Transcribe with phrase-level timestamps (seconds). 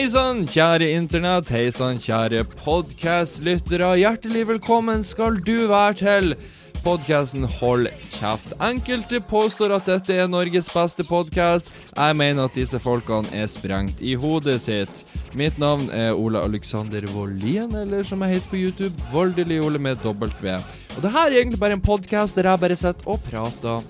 [0.00, 1.50] Hei sann, kjære internett.
[1.52, 3.90] Hei sann, kjære podkastlyttere.
[4.00, 6.30] Hjertelig velkommen skal du være til
[6.80, 8.54] podkasten Hold kjeft.
[8.64, 11.68] Enkelte påstår at dette er Norges beste podkast.
[11.92, 15.02] Jeg mener at disse folkene er sprengt i hodet sitt.
[15.36, 20.00] Mitt navn er Ole Alexander Wollien, eller som jeg heter på YouTube, Voldelig Ole med
[20.00, 20.56] W.
[20.96, 23.84] Og det her er egentlig bare en podkast der jeg bare sitter og prater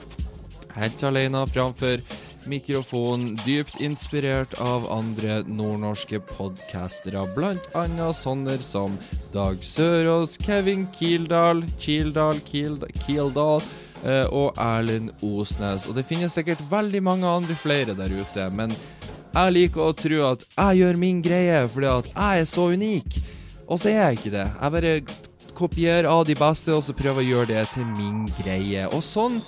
[0.74, 2.02] helt alene framfor
[2.50, 7.22] mikrofon, dypt inspirert av andre nordnorske podkastere,
[7.78, 8.96] annet sånne som
[9.34, 13.62] Dag Sørås, Kevin Kildahl, Kildahl, Kildahl, Kildahl
[14.04, 15.86] eh, og Erlend Osnes.
[15.86, 18.74] Og det finnes sikkert veldig mange andre flere der ute, men
[19.30, 23.18] jeg liker å tro at jeg gjør min greie fordi at jeg er så unik.
[23.70, 24.46] Og så er jeg ikke det.
[24.50, 24.94] Jeg bare
[25.60, 28.88] kopierer av de beste, og så prøver å gjøre det til min greie.
[28.90, 29.38] Og sånn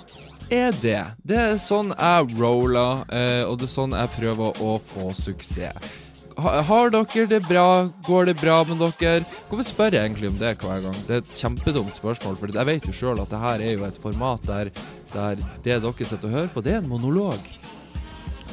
[0.49, 1.01] er det.
[1.23, 5.99] Det er sånn jeg roller, eh, og det er sånn jeg prøver å få suksess.
[6.37, 7.89] Har dere det bra?
[8.07, 9.25] Går det bra med dere?
[9.49, 10.95] Hvorfor spør jeg egentlig om det hver gang?
[11.07, 13.85] Det er et kjempedumt spørsmål, for jeg vet jo sjøl at det her er jo
[13.85, 14.71] et format der,
[15.13, 17.51] der det dere sitter og hører på, det er en monolog.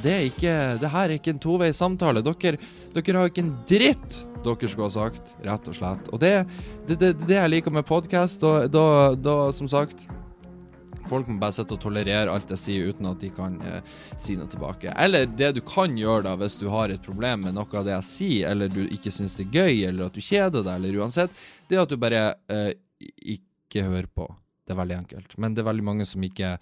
[0.01, 2.23] Det er ikke Det her er ikke en toveis samtale.
[2.25, 2.61] Dere,
[2.95, 6.09] dere har ikke en dritt dere skulle ha sagt, rett og slett.
[6.15, 6.47] Og det er
[6.89, 8.41] det, det, det, jeg liker med podkast.
[8.41, 8.85] Da, da,
[9.17, 10.09] da, som sagt
[11.11, 14.37] Folk må bare sitte og tolerere alt jeg sier uten at de kan eh, si
[14.39, 14.95] noe tilbake.
[14.95, 17.97] Eller det du kan gjøre da hvis du har et problem med noe av det
[17.97, 21.01] jeg sier, eller du ikke syns det er gøy, eller at du kjeder deg, eller
[21.03, 22.71] uansett, det er at du bare eh,
[23.37, 24.29] ikke hører på.
[24.65, 25.35] Det er veldig enkelt.
[25.43, 26.55] Men det er veldig mange som ikke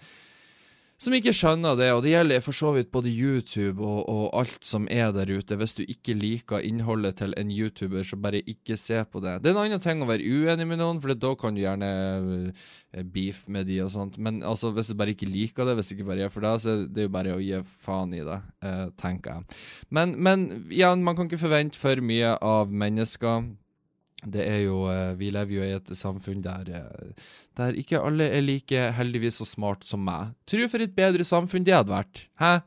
[0.99, 4.65] som ikke skjønner det, og det gjelder for så vidt både YouTube og, og, alt
[4.67, 5.55] som er der ute.
[5.55, 9.37] Hvis du ikke liker innholdet til en YouTuber, så bare ikke se på det.
[9.39, 11.91] Det er en annen ting å være uenig med noen, for da kan du gjerne
[12.19, 14.19] uh, beef med de og sånt.
[14.19, 16.59] Men altså, hvis du bare ikke liker det, hvis det ikke bare er for deg,
[16.59, 19.63] så er det jo bare å gi faen i det, uh, tenker jeg.
[19.95, 23.47] Men, men igjen, man kan ikke forvente for mye av mennesker
[24.27, 28.27] det er jo eh, Vi lever jo i et samfunn der, eh, der ikke alle
[28.27, 30.33] er like heldigvis så smart som meg.
[30.49, 32.25] Tror for et bedre samfunn det hadde vært.
[32.41, 32.59] Hæ?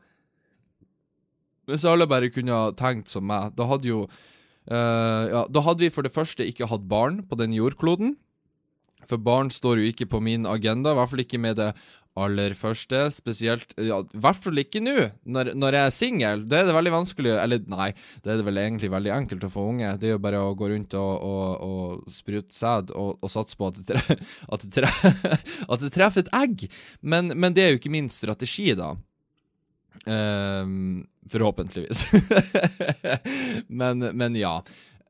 [1.69, 5.85] Hvis alle bare kunne ha tenkt som meg, da hadde jo uh, Ja, da hadde
[5.85, 8.17] vi for det første ikke hatt barn på den jordkloden.
[9.07, 11.71] For barn står jo ikke på min agenda, i hvert fall ikke med det
[12.19, 13.05] aller første.
[13.13, 16.43] Spesielt I hvert fall ikke nå, når, når, jeg er singel.
[16.49, 17.89] Det er det veldig vanskelig Eller nei,
[18.23, 19.95] det er det vel egentlig veldig enkelt å få unge.
[20.01, 23.57] Det er jo bare å gå rundt og, og, og sprute sæd og, og, satse
[23.59, 24.19] på at det, tre,
[24.53, 24.91] at, det tre,
[25.71, 26.67] at det, treffer et egg.
[27.01, 28.93] Men, men, det er jo ikke min strategi, da.
[30.03, 32.09] Um, forhåpentligvis.
[33.79, 34.57] men, men ja.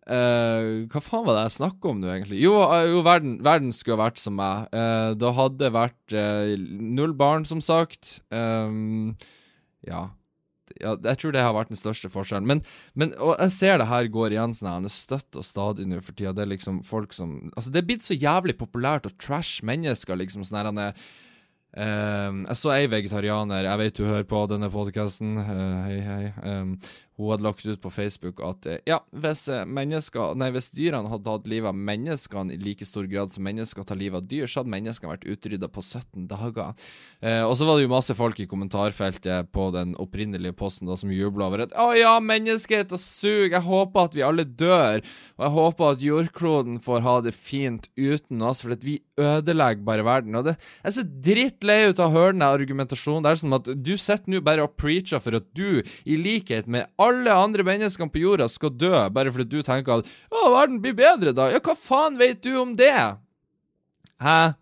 [0.03, 2.41] Uh, hva faen var det jeg snakka om nå, egentlig?
[2.44, 4.68] Jo, uh, jo verden, verden, skulle ha vært som meg.
[4.75, 6.18] Uh, det hadde vært
[6.59, 8.18] null barn, som sagt.
[8.28, 9.16] Um,
[9.88, 10.09] ja.
[10.81, 10.96] ja.
[11.08, 12.50] Jeg tror det har vært den største forskjellen.
[12.50, 12.63] Men,
[13.00, 16.02] men og jeg ser det her går igjen sånn han er støtt og stadig nå
[16.03, 16.36] for tida.
[16.36, 20.19] Det er liksom folk som Altså, det er blitt så jævlig populært å trash mennesker,
[20.19, 20.44] liksom.
[20.44, 21.06] Sånn her han er
[21.74, 26.25] jeg så ei vegetarianer, jeg vet du hører på denne podkasten, hei, hei.
[26.46, 26.75] Um,
[27.18, 31.28] hun hadde lagt ut på Facebook at eh, ja, hvis, eh, nei, hvis dyrene hadde
[31.28, 34.62] tatt livet av menneskene i like stor grad som mennesker tar livet av dyr, så
[34.62, 36.74] hadde menneskene vært utrydda på 17 dager.
[37.22, 40.97] Eh, og så var det jo masse folk i kommentarfeltet på den opprinnelige posten da,
[40.97, 45.06] som jubla over at å ja, menneskeheten suger, jeg håper at vi alle dør,
[45.38, 49.85] og jeg håper at jordkloden får ha det fint uten oss, for at vi ødelegger
[49.85, 50.40] bare verden.
[50.40, 53.24] Og det jeg er så drittlei ut av å høre den argumentasjonen.
[53.24, 56.69] Det er sånn at du sitter nå bare og preacher for at du, i likhet
[56.72, 60.81] med alle andre menneskene på jorda skal dø bare fordi du tenker at 'Å, verden
[60.81, 61.52] blir bedre, da'.
[61.52, 63.18] Ja, hva faen vet du om det?
[64.22, 64.56] Hæ?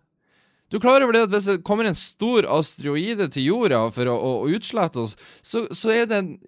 [0.72, 4.16] Du klarer over det at hvis det kommer en stor asteroide til jorda for å,
[4.16, 6.38] å, å utslette oss, så, så er det en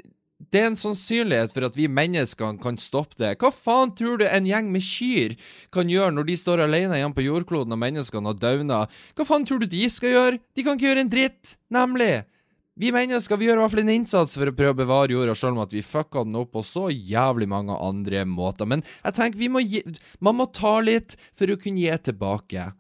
[0.55, 3.33] det er en sannsynlighet for at vi menneskene kan stoppe det.
[3.41, 5.35] Hva faen tror du en gjeng med kyr
[5.75, 8.85] kan gjøre når de står alene igjen på jordkloden og menneskene har dauna?
[9.19, 10.41] Hva faen tror du de skal gjøre?
[10.55, 12.13] De kan ikke gjøre en dritt, nemlig.
[12.75, 15.35] Vi mennesker vi gjør i hvert fall en innsats for å prøve å bevare jorda,
[15.39, 18.67] selv om at vi fucka den opp på så jævlig mange andre måter.
[18.67, 19.85] Men jeg tenker vi må gi,
[20.19, 22.73] man må ta litt for å kunne gi tilbake.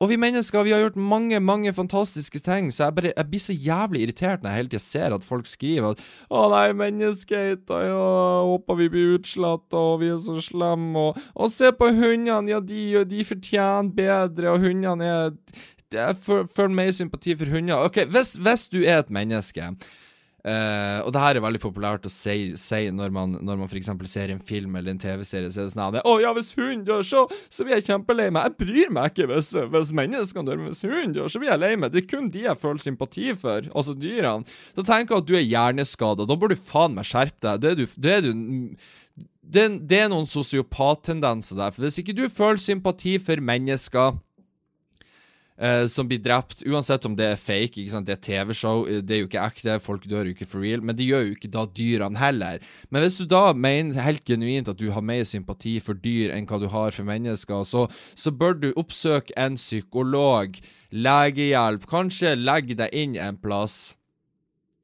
[0.00, 3.42] Og vi mennesker vi har gjort mange mange fantastiske ting, så jeg, bare, jeg blir
[3.44, 6.00] så jævlig irritert når jeg hele tida ser at folk skriver at
[6.30, 8.06] 'Å nei, menneskeheter, ja,
[8.48, 12.62] håper vi blir utslått, og vi er så slemme', og, og 'se på hundene, ja,
[12.64, 15.36] de, de fortjener bedre', og hundene er
[15.94, 17.88] jeg føler mer sympati for hunder.
[17.88, 19.72] Ok, hvis, hvis, du er et menneske
[20.40, 23.90] Uh, og det her er veldig populært å si, si når man, når man f.eks.
[24.08, 25.50] ser en film eller en TV-serie.
[25.52, 28.30] Så er det sånn at 'Å ja, hvis hunden dør, så, så blir jeg kjempelei
[28.32, 28.48] meg'.
[28.48, 31.60] Jeg bryr meg ikke hvis, hvis menneskene dør, men hvis hunden dør, så blir jeg
[31.60, 31.92] lei meg.
[31.92, 34.56] Det er kun de jeg føler sympati for, altså dyrene.
[34.78, 36.24] Da tenker jeg at du er hjerneskada.
[36.24, 37.60] Da bør du faen meg skjerpe deg.
[37.60, 38.32] Det er du, det er du
[39.50, 41.74] det, det er noen sosiopattendenser der.
[41.74, 44.16] For hvis ikke du føler sympati for mennesker
[45.60, 48.06] Uh, som blir drept, uansett om det er fake, ikke sant?
[48.08, 50.80] det er TV-show, eh, det er jo ikke ekte, folk dør jo ikke for real,
[50.80, 52.64] men det gjør jo ikke da dyrene heller.
[52.88, 56.48] Men hvis du da mener helt genuint at du har mer sympati for dyr enn
[56.48, 57.84] hva du har for mennesker, så,
[58.16, 60.56] så bør du oppsøke en psykolog,
[60.96, 63.98] legehjelp, kanskje legge deg inn en plass.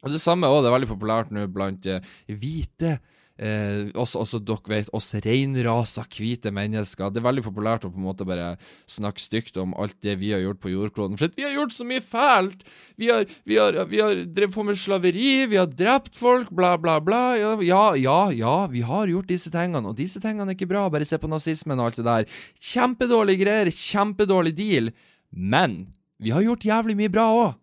[0.05, 2.99] Og Det samme også, det er veldig populært nå blant uh, hvite
[3.37, 7.11] Eh, også, også, dere vet, oss reinrasa hvite mennesker.
[7.13, 8.55] Det er veldig populært å på en måte bare
[8.89, 11.19] snakke stygt om alt det vi har gjort på jordkloden.
[11.21, 12.65] For vi har gjort så mye fælt!
[12.97, 16.77] Vi har, vi har, vi har drevet på med slaveri, vi har drept folk, bla,
[16.81, 17.37] bla, bla.
[17.37, 17.53] Ja,
[18.01, 20.87] ja, ja, vi har gjort disse tingene, og disse tingene er ikke bra.
[20.93, 22.41] Bare se på nazismen og alt det der.
[22.73, 24.91] Kjempedårlige greier, kjempedårlig deal.
[25.37, 25.83] Men
[26.23, 27.55] vi har gjort jævlig mye bra òg.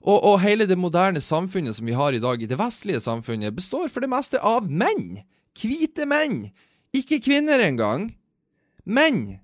[0.00, 3.52] Og, og, hele det moderne samfunnet som vi har i dag, i det vestlige samfunnet,
[3.56, 5.20] består for det meste av menn.
[5.60, 6.46] Hvite menn.
[6.96, 8.08] Ikke kvinner engang.
[8.88, 9.40] Menn.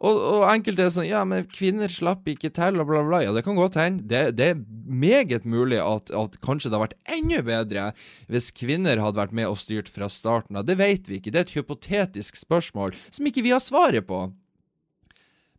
[0.00, 3.20] Og, og enkelte er sånn Ja, men kvinner slapp ikke til, og bla, bla.
[3.24, 4.06] Ja, det kan godt hende.
[4.08, 7.90] Det, det, er meget mulig at, at, kanskje det hadde vært enda bedre
[8.30, 10.64] hvis kvinner hadde vært med og styrt fra starten av.
[10.70, 11.34] Det vet vi ikke.
[11.34, 14.28] Det er et hypotetisk spørsmål som ikke vi har svaret på.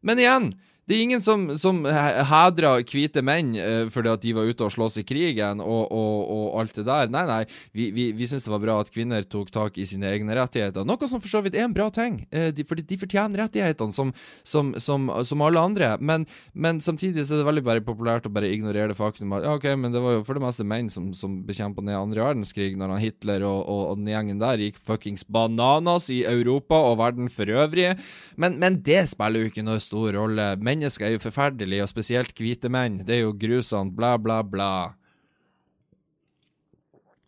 [0.01, 0.53] Men igjen,
[0.91, 4.73] det er ingen som, som hedra hvite menn uh, fordi at de var ute og
[4.75, 7.11] slåss i krigen og, og, og, alt det der.
[7.13, 7.41] Nei, nei,
[7.77, 10.83] vi, vi, vi syns det var bra at kvinner tok tak i sine egne rettigheter.
[10.87, 13.95] Noe som for så vidt er en bra ting, uh, de, fordi de fortjener rettighetene
[13.95, 14.11] som,
[14.43, 15.93] som, som, alle andre.
[16.03, 19.47] Men, men, samtidig så er det veldig bare populært å bare ignorere det faktum at
[19.47, 22.25] ja, ok, men det var jo for det meste menn som, som bekjempa ned andre
[22.27, 26.99] verdenskrig, når han Hitler og, og, den gjengen der gikk fuckings bananas i Europa og
[26.99, 27.93] verden for øvrig.
[28.35, 30.51] Men, men det spiller jo ikke noe stor rolle.
[30.59, 33.01] Menn mennesker er jo forferdelige, og spesielt hvite menn.
[33.05, 34.71] Det er jo grusomt, bla, bla, bla.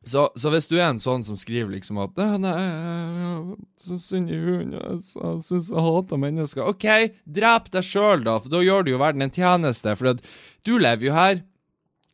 [0.03, 4.35] Så, så, hvis du er en sånn som skriver liksom at Nei, så synd i
[4.35, 6.67] hunden, jeg syns jeg hater mennesker.
[6.67, 6.88] OK,
[7.23, 9.95] drep deg sjøl, da, for da gjør du jo verden en tjeneste.
[9.95, 11.39] For du lever jo her.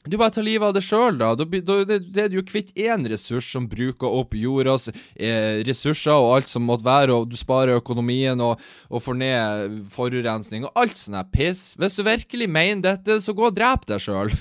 [0.07, 1.33] Du bare tar livet av det sjøl, da.
[1.35, 1.75] da,
[2.23, 6.87] er jo kvitt én ressurs som bruker opp jordas eh, ressurser og alt som måtte
[6.87, 11.73] være, og du sparer økonomien og, og får ned forurensning og alt sånt piss.
[11.75, 14.31] Hvis du virkelig mener dette, så gå og drep deg sjøl.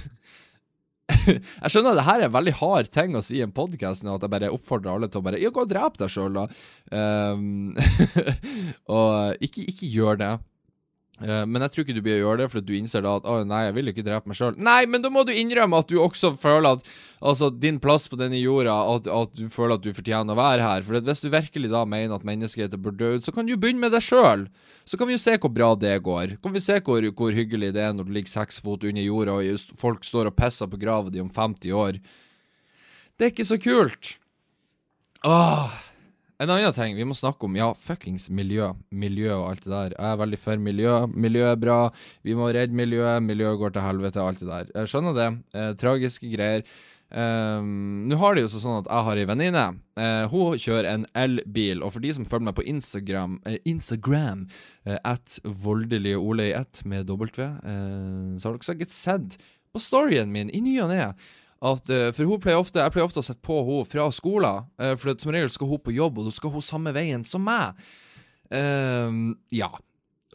[1.26, 4.06] jeg skjønner at det her er en veldig hard ting å si i en podkast
[4.06, 6.46] at jeg bare oppfordrer alle til å bare Ja, gå og drep deg sjøl, da.
[6.94, 7.75] Um,
[8.94, 10.32] og ikke, ikke gjør det.
[11.18, 13.24] Uh, men jeg tror ikke du blir å gjøre det, for du innser da at
[13.26, 14.58] å nei, jeg vil ikke drepe meg sjøl.
[14.62, 18.18] Nei, men da må du innrømme at du også føler at altså, din plass på
[18.20, 20.86] denne jorda, at, at, du føler at du fortjener å være her.
[20.86, 23.82] For hvis du virkelig da mener at menneskeheten bør dø ut, så kan du begynne
[23.82, 24.46] med deg sjøl.
[24.86, 26.38] Så kan vi jo se hvor bra det går.
[26.44, 29.40] Kan vi se hvor, hvor hyggelig det er når du ligger seks fot under jorda,
[29.42, 31.98] og folk står og pisser på grava di om 50 år.
[33.18, 34.14] Det er ikke så kult.
[35.26, 35.88] Åh.
[36.38, 38.70] En annen ting vi må snakke om, ja, fuckings miljø.
[38.94, 39.94] Miljø og alt det der.
[39.96, 40.93] Jeg er veldig for miljø.
[41.11, 41.79] Miljø er bra.
[42.23, 43.25] Vi må redde miljøet.
[43.26, 44.70] Miljøet går til helvete, alt det der.
[44.76, 45.26] Jeg skjønner det.
[45.58, 46.62] Eh, tragiske greier.
[47.08, 49.64] Um, Nå har det jo sånn at jeg har ei venninne.
[49.99, 51.83] Uh, hun kjører en elbil.
[51.83, 54.47] Og for de som følger meg på Instagram, uh, Instagram
[54.87, 59.38] uh, at voldelige Ole i ett med W, så har dere sikkert sett
[59.75, 61.02] på storyen min i ny og ne
[61.58, 64.68] at uh, For hun pleier ofte, jeg pleier ofte å sette på henne fra skolen,
[64.78, 67.44] uh, for som regel skal hun på jobb, og da skal hun samme veien som
[67.46, 67.78] meg.
[68.52, 69.72] Uh, ja.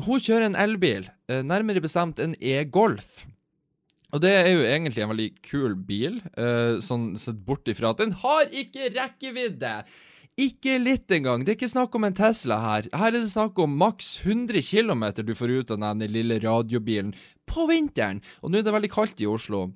[0.03, 3.27] Hun kjører en elbil, nærmere bestemt en e-Golf.
[4.13, 6.17] Og det er jo egentlig en veldig kul bil,
[6.81, 9.75] sånn sett bort ifra at den har ikke rekkevidde!
[10.41, 11.43] Ikke litt engang.
[11.45, 12.87] Det er ikke snakk om en Tesla her.
[12.89, 17.13] Her er det snakk om maks 100 km du får ut av den lille radiobilen
[17.45, 18.23] på vinteren.
[18.41, 19.67] Og nå er det veldig kaldt i Oslo.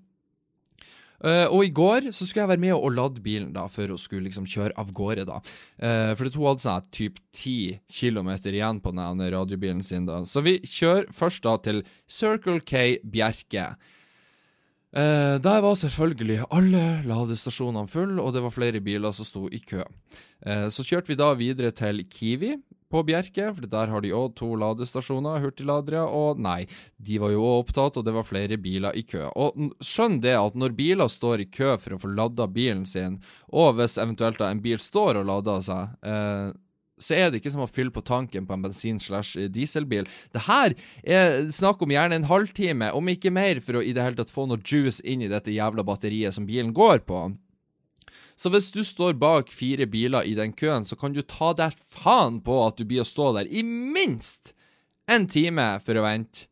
[1.18, 4.02] Uh, og i går så skulle jeg være med og lade bilen da, før hun
[4.02, 5.26] skulle liksom kjøre av gårde.
[5.26, 5.40] da.
[5.82, 10.06] Uh, for hun hadde sånn typ 10 km igjen på den radiobilen sin.
[10.06, 10.22] da.
[10.30, 13.72] Så vi kjører først da til Circle K Bjerke.
[14.94, 19.60] Uh, der var selvfølgelig alle ladestasjonene fulle, og det var flere biler som sto i
[19.60, 19.84] kø.
[20.70, 22.54] så kjørte vi da videre til Kiwi,
[22.92, 26.66] på Bjerke, for der har de òg to ladestasjoner, hurtigladere, og nei,
[26.98, 29.26] de var jo òg opptatt, og det var flere biler i kø.
[29.36, 33.20] Og skjønn det at når biler står i kø for å få ladda bilen sin,
[33.52, 36.56] og hvis eventuelt da en bil står og lader seg, eh,
[36.98, 40.08] så er det ikke som å fylle på tanken på en bensin- slash dieselbil.
[40.34, 44.02] Det her er snakk om gjerne en halvtime, om ikke mer, for å i det
[44.02, 47.28] hele tatt få noe juice inn i dette jævla batteriet som bilen går på.
[48.38, 51.74] Så hvis du står bak fire biler i den køen, så kan du ta deg
[51.74, 54.54] faen på at du blir å stå der i minst
[55.10, 56.46] en time for å vente.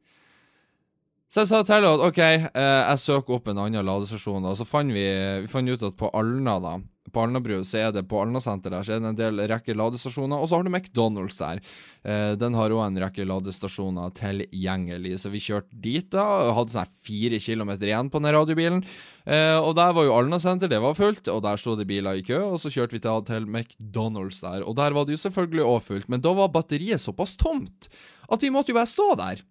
[1.30, 4.58] Så jeg sa til henne at OK, eh, jeg søker opp en annen ladestasjon, og
[4.58, 5.06] så fant vi,
[5.44, 6.76] vi fant ut at på Alna, da
[7.14, 10.42] på Alnabru så er det på Alnasenteret der så er det en del rekke ladestasjoner,
[10.42, 11.62] og så har du McDonald's der.
[12.04, 16.76] Eh, den har òg en rekke ladestasjoner tilgjengelig, så vi kjørte dit da, og hadde
[16.76, 18.84] sånn fire kilometer igjen på den radiobilen.
[19.26, 22.26] Eh, og der var jo Alnasenter, det var fullt, og der sto det biler i
[22.26, 25.66] kø, og så kjørte vi til, til McDonald's der, og der var det jo selvfølgelig
[25.66, 27.90] òg fullt, men da var batteriet såpass tomt
[28.32, 29.46] at vi måtte jo bare stå der.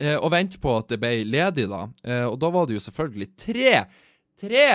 [0.00, 1.84] Eh, og vente på at det ble ledig, da.
[2.04, 3.72] Eh, og da var det jo selvfølgelig tre,
[4.40, 4.66] tre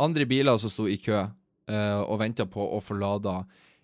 [0.00, 3.42] andre biler som sto i kø uh, og venta på å få lada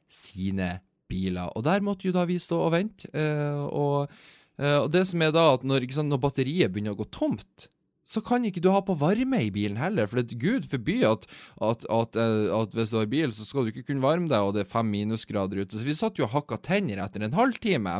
[0.08, 1.50] sine biler.
[1.56, 3.08] Og der måtte jo da vi stå og vente.
[3.12, 4.20] Uh, og,
[4.60, 7.68] uh, og, det som er da, at når, sant, når, batteriet begynner å gå tomt,
[8.08, 10.08] så kan ikke du ha på varme i bilen heller.
[10.08, 11.28] For det gud forby at,
[11.60, 14.56] at, at, at, hvis du har bil, så skal du ikke kunne varme deg, og
[14.56, 15.76] det er fem minusgrader ute.
[15.76, 17.98] Så vi satt jo og hakka tenner etter en halvtime.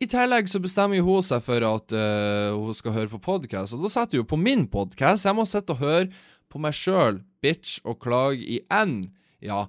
[0.00, 3.76] I tillegg så bestemmer jo hun seg for at uh, hun skal høre på podkast,
[3.76, 5.28] og da setter hun på min podkast.
[5.28, 6.06] Jeg må sitte og høre
[6.50, 9.12] på meg sjøl, bitch, og klage i n.
[9.40, 9.66] ja,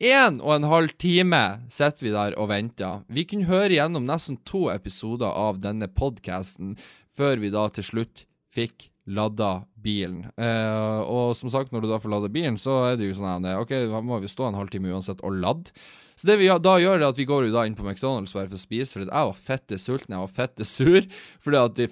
[0.00, 3.02] én og en halv time sitter vi der og venter.
[3.12, 6.76] Vi kunne høre gjennom nesten to episoder av denne podkasten
[7.10, 10.24] før vi da til slutt fikk ladda bilen.
[10.38, 13.46] Eh, og som sagt, når du da får ladda bilen, så er det jo sånn
[13.46, 15.74] at OK, da må vi stå en halvtime uansett og lade.
[16.20, 18.50] Så det vi da gjør, er at vi går jo da inn på McDonald's bare
[18.50, 21.06] for å spise, for jeg var fette sulten, jeg var fette sur.
[21.40, 21.86] Fordi at de,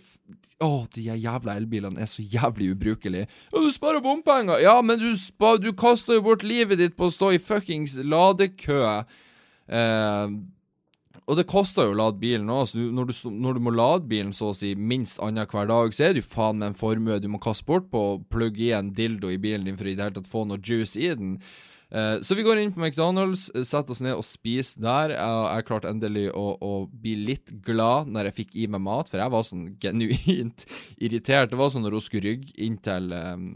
[0.65, 3.29] å, de jævla elbilene er så jævlig ubrukelige.
[3.53, 4.59] Ja, du sparer bompenger!
[4.65, 5.11] Ja, men du,
[5.63, 8.81] du kaster jo bort livet ditt på å stå i fuckings ladekø.
[9.69, 10.39] Eh,
[11.29, 14.33] og det koster jo å lade bilen òg, så når, når, du må lade bilen
[14.35, 17.29] så å si minst annenhver dag, så er det jo faen meg en formue du
[17.29, 20.07] må kaste bort på å plugge i en dildo i bilen din for i det
[20.07, 21.37] hele tatt få noe juice i den.
[21.89, 25.15] Uh, så vi går inn på McDonald's, eh, setter oss ned og spiser der.
[25.17, 29.23] Jeg klarte endelig å, å, bli litt glad når jeg fikk i meg mat, for
[29.23, 30.67] jeg var sånn genuint
[31.05, 31.49] irritert.
[31.53, 32.53] Det var sånn når hun skulle rygge
[33.33, 33.49] um,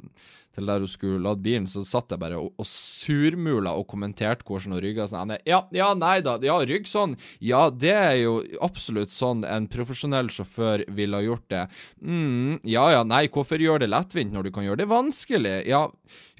[0.55, 4.47] til der hun skulle lade bilen, så satt jeg bare og, og surmula og kommenterte
[4.47, 5.09] hvordan hun rygga.
[5.11, 7.17] Sånn, ja, ja, nei da, ja, rygg sånn.
[7.45, 11.65] Ja, det er jo absolutt sånn en profesjonell sjåfør ville ha gjort det.
[12.05, 15.57] Mm, ja ja, nei, hvorfor gjøre det lettvint når du kan gjøre det vanskelig?
[15.71, 15.87] Ja,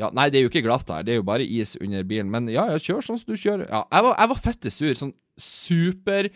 [0.01, 2.31] ja, nei, det er jo ikke glatt her, det er jo bare is under bilen,
[2.33, 3.69] men ja, ja, kjør sånn som du kjører.
[3.69, 6.29] Ja, jeg var, jeg var fette sur, sånn super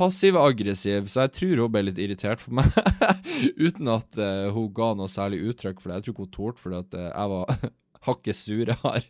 [0.00, 2.72] passiv-aggressiv, så jeg tror hun ble litt irritert på meg.
[3.66, 6.00] Uten at uh, hun ga noe særlig uttrykk for det.
[6.00, 7.68] Jeg tror ikke hun torde fordi at uh, jeg var
[8.08, 9.06] hakket her.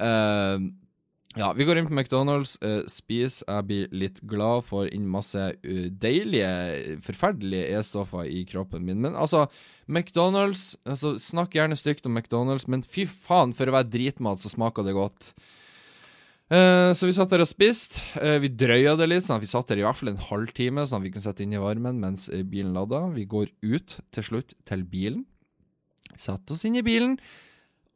[0.00, 0.70] Uh,
[1.38, 5.38] ja, vi går inn på McDonald's, uh, spiser, jeg blir litt glad, får inn masse
[5.38, 8.98] uh, deilige, forferdelige E-stoffer i kroppen min.
[9.04, 9.44] Men altså,
[9.86, 14.50] McDonald's altså, Snakk gjerne stygt om McDonald's, men fy faen, for å være dritmat, så
[14.50, 15.30] smaker det godt.
[16.50, 18.00] Uh, så vi satt der og spiste.
[18.18, 20.82] Uh, vi drøya det litt, sånn at vi satt der i hvert fall en halvtime,
[20.82, 23.04] sånn at vi kunne sette inn i varmen mens eh, bilen lada.
[23.14, 25.28] Vi går ut til slutt til bilen.
[26.18, 27.20] Setter oss inn i bilen,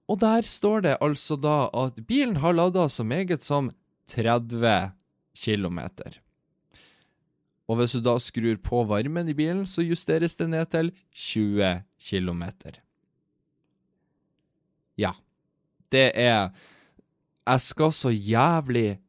[0.06, 3.72] og der står det altså da at bilen har lada så meget som
[4.12, 4.92] 30
[5.34, 5.80] km.
[7.66, 11.82] Og hvis du da skrur på varmen i bilen, så justeres det ned til 20
[11.98, 12.44] km.
[15.00, 15.14] Ja.
[15.90, 16.52] Det er
[17.44, 19.00] jeg skal så jævlig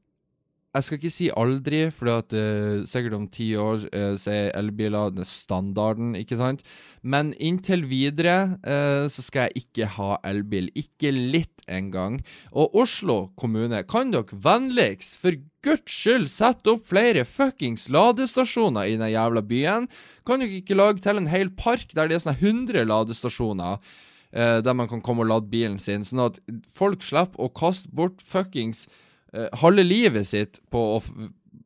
[0.76, 5.22] Jeg skal ikke si aldri, for uh, sikkert om ti år uh, så er elbiler
[5.24, 6.66] standarden, ikke sant?
[7.00, 10.68] Men inntil videre uh, så skal jeg ikke ha elbil.
[10.76, 12.18] Ikke litt engang.
[12.52, 18.98] Og Oslo kommune, kan dere vennligst for guds skyld sette opp flere fuckings ladestasjoner i
[19.00, 19.88] den jævla byen?
[20.28, 23.80] Kan dere ikke lage til en hel park der det er sånne 100 ladestasjoner?
[24.36, 26.40] Eh, der man kan komme og lade bilen sin, sånn at
[26.72, 28.86] folk slipper å kaste bort fuckings
[29.34, 31.02] eh, halve livet sitt på å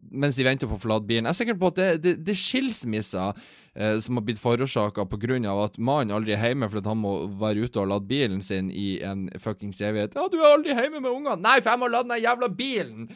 [0.09, 1.27] mens de venter på å forlate bilen.
[1.27, 3.41] Jeg er sikker på at det, det, det er skilsmisser
[3.75, 5.39] eh, som har blitt forårsaka pga.
[5.63, 9.01] at mannen aldri er hjemme fordi han må være ute og lade bilen sin i
[9.05, 10.15] en fuckings evighet.
[10.15, 13.09] 'Ja, du er aldri hjemme med ungene.' 'Nei, for jeg må lade den jævla bilen!'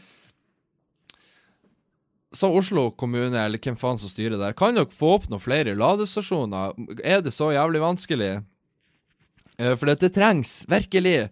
[2.33, 5.75] Så Oslo kommune, eller hvem faen som styrer der, kan dere få opp noen flere
[5.77, 6.74] ladestasjoner?
[7.05, 8.41] Er det så jævlig vanskelig?
[9.60, 11.27] Uh, for dette trengs, virkelig.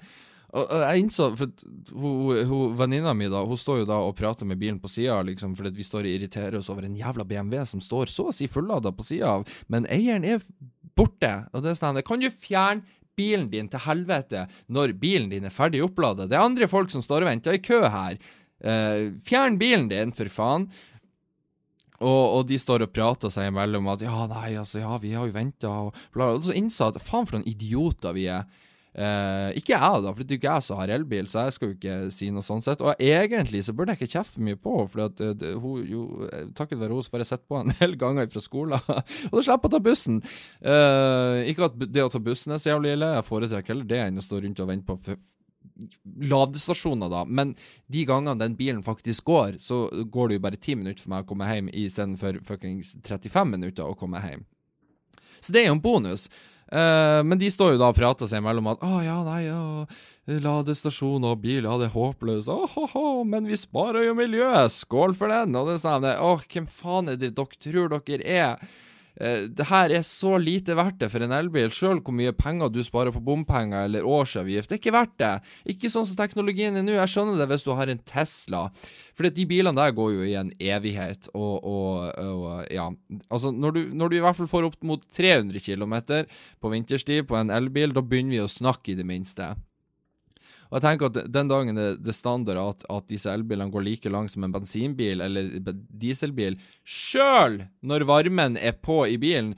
[0.52, 1.48] Og, jeg innså For
[1.96, 5.54] hun, venninna mi da Hun står jo da og prater med bilen på sida, liksom,
[5.56, 8.50] fordi vi står og irriterer oss over en jævla BMW som står så å si
[8.52, 10.44] fullada på sida av, men eieren er
[10.98, 11.32] borte.
[11.54, 12.84] Og det er sånn Kan du fjerne
[13.16, 16.28] bilen din til helvete når bilen din er ferdig opplada?
[16.28, 18.20] Det er andre folk som står og venter i kø her.
[18.62, 20.68] Uh, fjern bilen din, for faen.
[22.02, 25.30] Og, og, de står og prater seg imellom at ja, nei, altså, ja, vi har
[25.30, 28.50] jo venta, og bla, Og så innså at faen for noen idioter vi er.
[28.92, 31.70] Eh, ikke jeg, da, for det er ikke jeg som har elbil, så jeg skal
[31.70, 32.82] jo ikke si noe sånn sett.
[32.84, 36.06] Og egentlig så burde jeg ikke kjefte mye på for at det, hun jo,
[36.58, 38.90] takket være henne får jeg sett på en del ganger fra skolen.
[39.30, 40.24] og da slipper jeg å ta bussen.
[40.60, 44.02] Eh, ikke at det å ta bussen er så jævlig ille, jeg foretrekker heller det
[44.08, 45.16] enn å stå rundt og vente på
[46.32, 47.26] ladestasjoner, da.
[47.26, 47.56] Men
[47.92, 51.26] de gangene den bilen faktisk går, så går det jo bare ti minutter for meg
[51.26, 54.46] å komme hjem istedenfor fuckings 35 minutter å komme hjem.
[55.42, 56.28] Så det er jo en bonus.
[56.72, 59.84] Uh, men de står jo da og prater seg imellom at 'Å ja, nei, ja,
[60.40, 62.48] ladestasjon og bil, ja, det er håpløst'.
[62.48, 64.72] Åhåhå, men vi sparer jo miljøet!
[64.72, 65.58] Skål for den!
[65.60, 68.72] Og det er sånn Å, hvem faen er det dere tror dere er?
[69.20, 72.72] Uh, det her er så lite verdt det for en elbil, sjøl hvor mye penger
[72.72, 74.70] du sparer på bompenger eller årsavgift.
[74.70, 75.34] Det er ikke verdt det.
[75.76, 76.96] Ikke sånn som teknologien er nå.
[76.98, 78.64] Jeg skjønner det hvis du har en Tesla,
[79.18, 81.32] for de bilene der går jo i en evighet.
[81.36, 82.88] Og, og, og ja,
[83.30, 85.98] altså når du, når du, i hvert fall får opp mot 300 km
[86.62, 89.52] på vinterstid på en elbil, da begynner vi å snakke, i det minste.
[90.72, 94.12] Og jeg tenker at Den dagen det, det standard at, at disse elbilene går like
[94.12, 95.52] langt som en bensinbil eller
[95.92, 96.56] dieselbil,
[96.88, 99.54] sjøl når varmen er på i bilen,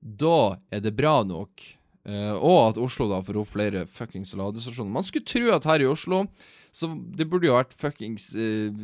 [0.00, 1.62] da er det bra nok.
[2.06, 4.92] Uh, og at Oslo da får opp flere fuckings ladestasjoner.
[4.94, 6.26] Man skulle tro at her i Oslo
[6.74, 8.74] så det burde jo vært fuckings uh,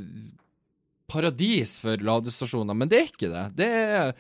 [1.11, 3.45] paradis for ladestasjoner, men det er ikke det.
[3.59, 4.15] Det er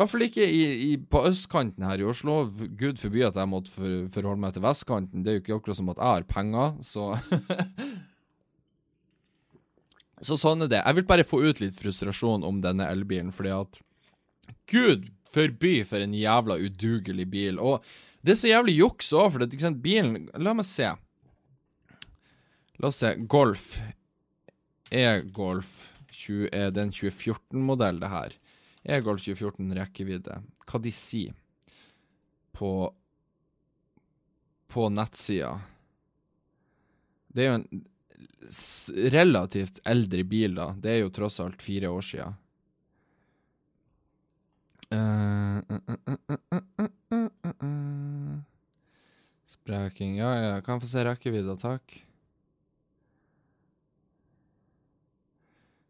[0.00, 2.46] i hvert fall ikke i, i, på østkanten her i Oslo.
[2.80, 5.20] Gud forby at jeg måtte for, forholde meg til vestkanten.
[5.20, 7.10] Det er jo ikke akkurat som at jeg har penger, så
[10.24, 10.80] Så sånn er det.
[10.80, 13.78] Jeg vil bare få ut litt frustrasjon om denne elbilen, fordi at
[14.72, 17.60] Gud forby for en jævla udugelig bil.
[17.60, 17.84] Og
[18.24, 20.90] det er så jævlig juks òg, for det, ikke sant, bilen La meg se.
[22.80, 23.14] La oss se.
[23.28, 23.76] Golf.
[24.90, 25.88] E-Golf
[26.52, 28.34] er det en 2014-modell, det her.
[28.82, 30.40] E-Golf 2014 rekkevidde.
[30.66, 31.36] Hva de sier
[32.56, 32.72] på
[34.70, 35.56] på nettsida.
[37.26, 37.86] Det er jo en
[39.10, 40.70] relativt eldre bil, da.
[40.78, 42.28] Det er jo tross alt fire år sia.
[49.50, 51.98] Spreking Ja, ja, kan få se rekkevidda, takk.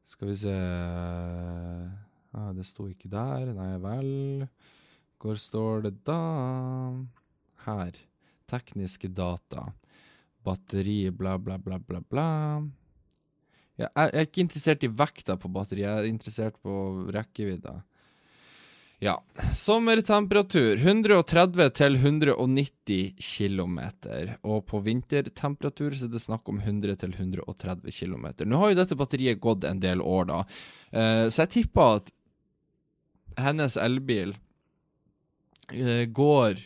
[0.08, 0.56] Skal vi se
[2.32, 3.50] Ah, det sto ikke der.
[3.56, 4.10] Nei vel.
[5.20, 6.20] Hvor står det da?
[7.66, 7.98] Her.
[8.50, 9.68] Tekniske data.
[10.46, 12.28] Batteri, bla, bla, bla, bla, bla.
[13.80, 17.78] Jeg er ikke interessert i vekta på batteri, jeg er interessert på rekkevidda.
[19.00, 19.14] Ja.
[19.56, 23.78] Sommertemperatur 130 til 190 km.
[24.44, 28.26] Og på vintertemperatur så er det snakk om 100 til 130 km.
[28.44, 30.42] Nå har jo dette batteriet gått en del år, da.
[30.92, 32.12] Uh, så jeg tipper at
[33.38, 34.34] hennes elbil
[35.72, 36.58] eh, går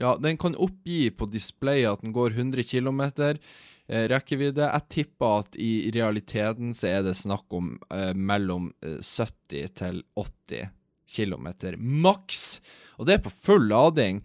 [0.00, 4.66] Ja, den kan oppgi på displayet at den går 100 km eh, rekkevidde.
[4.66, 10.72] Jeg tipper at i realiteten så er det snakk om eh, mellom 70 til 80
[11.14, 11.46] km
[11.78, 12.58] maks.
[12.98, 14.24] Og det er på full lading.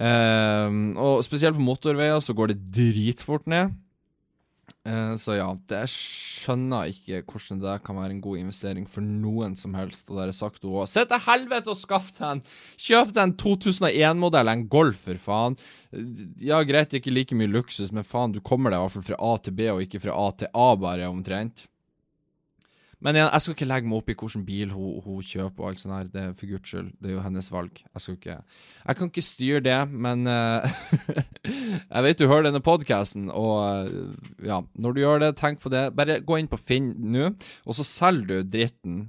[0.00, 3.76] og spesielt på motorveier så går det dritfort ned.
[4.82, 9.54] Uh, så ja, det skjønner ikke hvordan det kan være en god investering for noen
[9.58, 10.08] som helst.
[10.10, 10.88] Og det er sagt òg.
[10.90, 12.42] Se til helvete og skaff deg en!
[12.82, 15.58] Kjøp deg en 2001-modell, en Golf, for faen.
[16.42, 19.20] Ja, greit, ikke like mye luksus, men faen, du kommer deg i hvert fall fra
[19.22, 21.68] A til B, og ikke fra A til A, bare, omtrent.
[23.02, 25.68] Men igjen, jeg skal ikke legge meg opp i hvilken bil hun, hun, kjøper og
[25.72, 26.10] alt sånt her.
[26.12, 26.90] Det er for guds skyld.
[27.02, 27.80] Det er jo hennes valg.
[27.82, 30.82] Jeg skal ikke Jeg kan ikke styre det, men uh,
[31.94, 35.72] Jeg vet du hører denne podkasten, og uh, ja, når du gjør det, tenk på
[35.74, 35.88] det.
[35.98, 37.32] Bare gå inn på Finn nå,
[37.66, 39.00] og så selger du dritten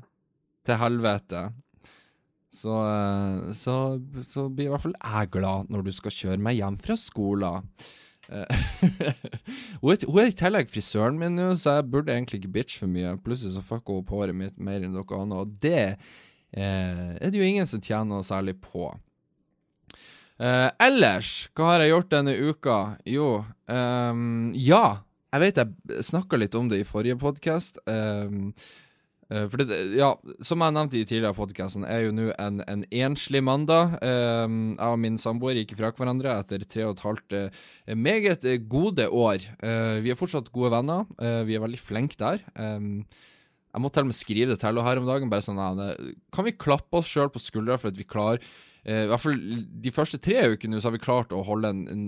[0.65, 1.47] til helvete.
[2.53, 3.77] Så, uh, så,
[4.25, 7.69] så blir i hvert fall jeg glad når du skal kjøre meg hjem fra skolen.
[9.93, 12.91] er, hun er i tillegg frisøren min nå, så jeg burde egentlig ikke bitche for
[12.91, 13.15] mye.
[13.23, 17.33] Plutselig så fucker hun opp håret mitt mer enn noe annet, og det eh, er
[17.33, 18.91] det jo ingen som tjener noe særlig på.
[20.43, 22.77] Eh, ellers, hva har jeg gjort denne uka?
[23.09, 23.33] Jo,
[23.67, 24.85] um, ja.
[25.33, 27.79] Jeg vet jeg snakka litt om det i forrige podkast.
[27.89, 28.82] Um, Uh,
[29.31, 30.11] for det, ja,
[30.45, 33.95] Som jeg nevnte i tidligere podkasten, er jo nå en, en, enslig mandag.
[34.03, 37.61] Um, jeg og min samboer gikk fra hverandre etter tre og et halvt uh,
[37.95, 39.47] meget gode år.
[40.03, 41.07] vi er fortsatt gode venner.
[41.47, 42.43] vi er veldig flinke der.
[42.57, 43.05] Um,
[43.73, 45.31] jeg måtte til og med skrive det til henne her om dagen.
[45.31, 45.63] bare sånn,
[46.31, 48.43] Kan vi klappe oss sjøl på skuldra for at vi klarer
[48.85, 49.39] I hvert fall
[49.81, 52.03] de første tre ukene så har vi klart å holde en, en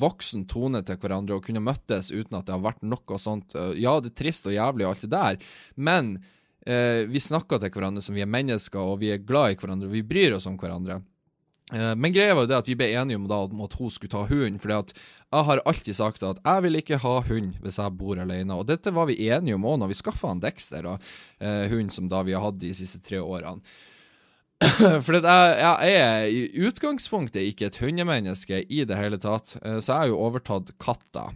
[0.00, 3.56] voksen tone til hverandre og kunne møttes uten at det har vært noe sånt.
[3.56, 6.14] Eh, ja, det er trist og jævlig og alt det der, men
[6.66, 9.90] eh, vi snakker til hverandre som vi er mennesker, og vi er glad i hverandre,
[9.90, 11.00] og vi bryr oss om hverandre.
[11.74, 14.12] Eh, men greia var jo det at vi ble enige om, da, at hun skulle
[14.12, 14.60] ta hund.
[14.70, 18.54] at jeg har alltid sagt at jeg vil ikke ha hund hvis jeg bor alene.
[18.54, 20.98] Og dette var vi enige om òg når vi skaffa han Dexter, da,
[21.40, 23.60] eh, hund som da vi har hatt de siste tre årene.
[25.04, 29.90] For jeg, jeg, er i utgangspunktet ikke et hundemenneske i det hele tatt, eh, så
[29.90, 31.28] jeg har jo overtatt katta.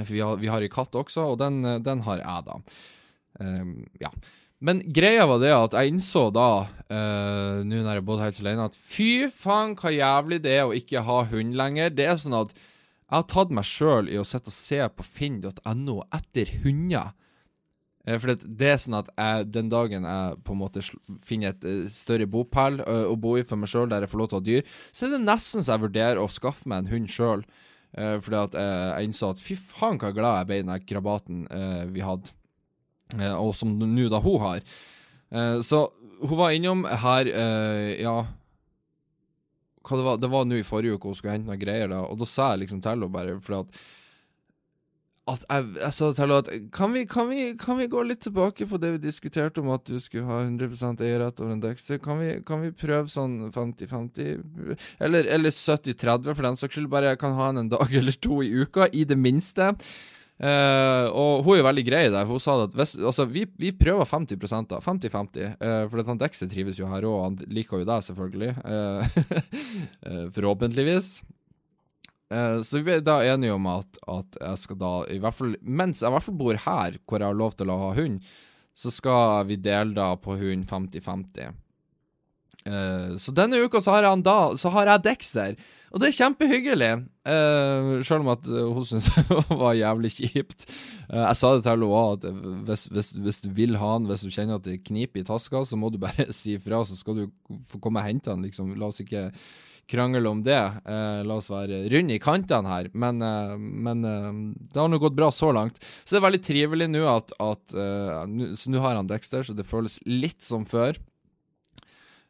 [0.00, 2.58] For vi har, vi har en katt også, og den, den har jeg, da.
[3.38, 4.10] Um, ja.
[4.64, 6.48] Men greia var det at jeg innså da,
[6.88, 10.74] uh, nå når jeg bodde helt alene, at fy faen hva jævlig det er å
[10.74, 11.92] ikke ha hund lenger.
[11.94, 15.06] Det er sånn at jeg har tatt meg sjøl i å sitte og se på
[15.06, 17.12] finn.no etter hunder.
[18.04, 20.84] Eh, for det er sånn at jeg, den dagen jeg på en måte
[21.24, 24.20] finner et uh, større bopel uh, å bo i for meg sjøl, der jeg får
[24.20, 26.84] lov til å ha dyr, så er det nesten så jeg vurderer å skaffe meg
[26.84, 27.44] en hund sjøl.
[27.94, 31.44] Uh, fordi at jeg innså at fy faen hva glad jeg ble i den krabaten
[31.94, 32.34] vi hadde,
[33.36, 34.62] og som nå da hun har.
[35.62, 35.84] så
[36.24, 37.28] hun var innom her,
[38.00, 38.14] ja
[39.84, 42.00] hva det var Det var nå i forrige uke hun skulle hente noen greier, da,
[42.08, 43.82] og da sa jeg liksom til henne bare fordi at
[45.24, 48.20] at jeg, jeg sa til henne at kan vi, kan, vi, kan vi, gå litt
[48.26, 52.00] tilbake på det vi diskuterte om at du skulle ha 100 eierrett over en Dexter?
[52.02, 54.76] Kan vi, kan vi prøve sånn 50-50?
[55.00, 56.90] Eller, eller 70-30, for den saks skyld.
[56.92, 59.72] Bare jeg kan ha henne en dag eller to i uka, i det minste.
[60.34, 63.44] Uh, og hun er jo veldig grei der, for hun sa at hvis, altså, vi,
[63.62, 64.80] vi, prøver 50 da.
[64.82, 65.54] 50-50.
[65.56, 68.52] Uh, for han Dexter trives jo her òg, han liker jo deg, selvfølgelig.
[68.60, 69.22] Uh,
[70.36, 71.14] forhåpentligvis.
[72.32, 75.58] Eh, så vi ble da enige om at, at, jeg skal da, i hvert fall
[75.60, 78.22] mens jeg i hvert fall bor her, hvor jeg har lov til å ha hund,
[78.74, 81.60] så skal vi dele da på hund 50-50.
[82.64, 85.58] Uh, så denne uka så har, da, så har jeg Dexter,
[85.92, 86.88] og det er kjempehyggelig.
[87.28, 90.64] Uh, selv om at uh, hun syntes det var jævlig kjipt.
[91.12, 94.24] jeg sa det til henne òg, at hvis, hvis, hvis, du vil ha han, hvis
[94.24, 97.20] du kjenner at det kniper i taska, så må du bare si ifra, så skal
[97.20, 98.42] du få komme og hente han.
[98.48, 98.72] Liksom.
[98.80, 99.28] La oss ikke
[99.90, 100.60] krangle om det.
[100.86, 102.90] Eh, la oss være runde i kantene her.
[102.92, 104.30] Men, eh, men eh,
[104.72, 105.80] det har nå gått bra så langt.
[106.04, 109.56] Så det er veldig trivelig nå at, at eh, Så nå har han Dexter, så
[109.56, 110.98] det føles litt som før.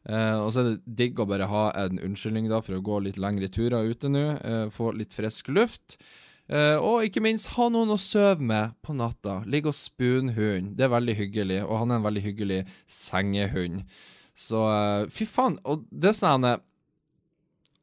[0.04, 3.00] Eh, og så er det digg å bare ha en unnskyldning da for å gå
[3.06, 4.26] litt lengre turer ute nå.
[4.42, 5.98] Eh, få litt frisk luft.
[6.44, 9.38] og ikke minst ha noen å sove med på natta.
[9.48, 10.74] Ligg og spune hund.
[10.76, 13.86] Det er veldig hyggelig, og han er en veldig hyggelig sengehund.
[14.36, 14.60] Så
[15.08, 15.56] fy faen.
[15.64, 16.44] Og det er sånn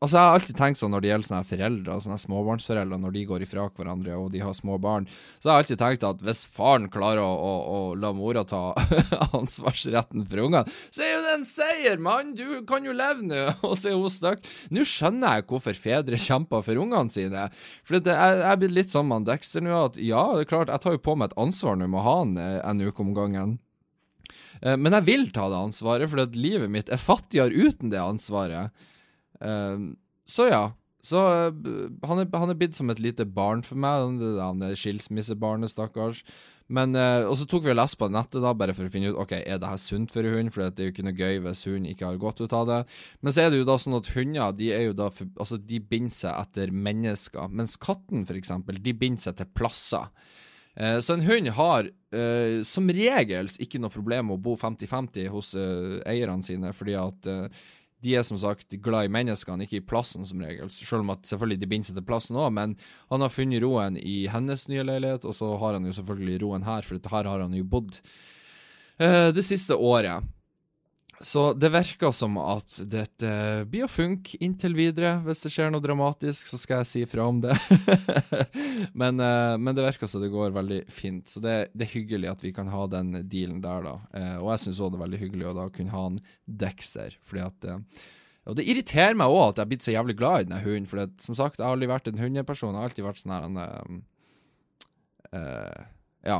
[0.01, 3.21] Altså, Jeg har alltid tenkt sånn når det gjelder sånne foreldre, sånne småbarnsforeldre, når de
[3.29, 5.05] går ifra hverandre og de har små barn,
[5.37, 8.63] så jeg har alltid tenkt at hvis faren klarer å, å, å la mora ta
[9.39, 12.33] ansvarsretten for ungene, så er jo det en seier, mann!
[12.33, 13.45] Du kan jo leve nå!
[13.69, 14.41] Og så er hun stuck.
[14.73, 17.47] Nå skjønner jeg hvorfor fedre kjemper for ungene sine.
[17.85, 20.73] For det, jeg, jeg blir litt sånn med Dexter nå, at ja, det er klart,
[20.73, 23.05] jeg tar jo på meg et ansvar nå med å ha han eh, en uke
[23.05, 23.59] om gangen.
[24.65, 28.73] Eh, men jeg vil ta det ansvaret, for livet mitt er fattigere uten det ansvaret.
[29.41, 29.91] Uh,
[30.29, 30.63] så ja.
[31.01, 31.51] Så uh,
[32.05, 34.21] han, er, han er blitt som et lite barn for meg.
[34.39, 36.21] Han er skilsmissebarnet, stakkars.
[36.71, 39.11] Men, uh, Og så tok vi og leste på nettet da, bare for å finne
[39.11, 41.41] ut Ok, er det her sunt for hund, for det er jo ikke noe gøy
[41.43, 42.81] hvis hund ikke har godt ut av det.
[43.19, 45.59] Men så er det jo da sånn at hunder de er jo da for, altså
[45.59, 50.07] de binder seg etter mennesker, mens katten for eksempel, de binder seg til plasser.
[50.79, 55.27] Uh, så en hund har uh, som regel ikke noe problem med å bo 50-50
[55.33, 57.31] hos eierne sine, fordi at
[58.01, 60.69] de er som sagt glad i menneskene, ikke i plassen som regel.
[60.73, 62.75] Selv om at selvfølgelig de binder seg til plassen òg, men
[63.13, 66.65] han har funnet roen i hennes nye leilighet, og så har han jo selvfølgelig roen
[66.67, 67.99] her, for her har han jo bodd
[69.01, 70.25] uh, det siste året.
[71.21, 73.31] Så det virker som at dette
[73.69, 75.13] blir å funke inntil videre.
[75.25, 77.53] Hvis det skjer noe dramatisk, så skal jeg si fra om det.
[79.01, 81.29] men, uh, men, det virker som det går veldig fint.
[81.29, 83.95] Så det, det, er hyggelig at vi kan ha den dealen der, da.
[84.15, 86.21] Uh, og jeg syns òg det er veldig hyggelig å da kunne ha en
[86.63, 88.07] Dexter, fordi at uh,
[88.49, 90.87] og det irriterer meg òg at jeg har blitt så jævlig glad i denne hunden.
[90.89, 92.73] For som sagt, jeg har aldri vært en hundeperson.
[92.73, 94.01] Jeg har alltid vært sånn her en...
[96.25, 96.39] Ja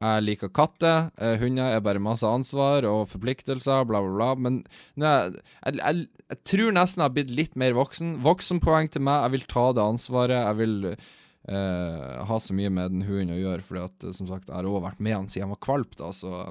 [0.00, 1.10] jeg liker katter.
[1.20, 4.30] Eh, hunder er bare masse ansvar og forpliktelser, bla, bla, bla.
[4.40, 4.60] Men
[4.96, 8.14] jeg, jeg, jeg, jeg, tror nesten jeg har blitt litt mer voksen.
[8.24, 9.26] Voksenpoeng til meg.
[9.26, 10.38] Jeg vil ta det ansvaret.
[10.38, 14.48] Jeg vil eh, ha så mye med den hunden å gjøre, fordi at som sagt,
[14.48, 16.46] jeg har òg vært med han siden han var kvalp, da, så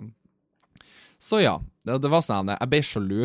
[1.19, 1.57] så ja.
[1.83, 3.23] Det, det var sånn Jeg ble sjalu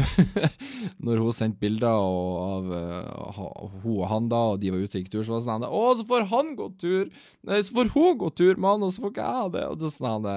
[1.04, 3.42] når hun sendte bilder av uh,
[3.82, 5.22] hun og han, da, og de var ute og gikk tur.
[5.26, 7.12] Så var det sånn Å, så får han gå tur!
[7.46, 9.68] Nei, så får hun gå tur, mann, og så får ikke jeg det!
[9.70, 10.28] Og det sånn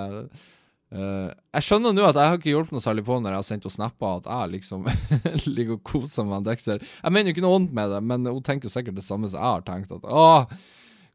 [0.88, 3.43] Uh, jeg skjønner nå at jeg har ikke hjulpet noe særlig på når jeg har
[3.43, 4.86] sendt henne snapper at jeg liksom
[5.58, 6.80] ligger og koser med Dexter.
[6.80, 9.28] Jeg mener jo ikke noe vondt med det, men hun tenker jo sikkert det samme
[9.28, 9.91] som jeg har tenkt.
[9.91, 10.30] At å,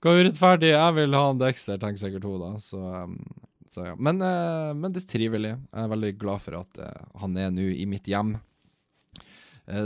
[0.02, 2.52] hva urettferdig, jeg vil ha en Dexter, tenker sikkert hun da.
[2.60, 3.16] Så, um,
[3.72, 3.92] så ja.
[3.96, 5.54] Men, uh, men, det er trivelig.
[5.56, 8.36] Jeg er veldig glad for at uh, han er nå i mitt hjem.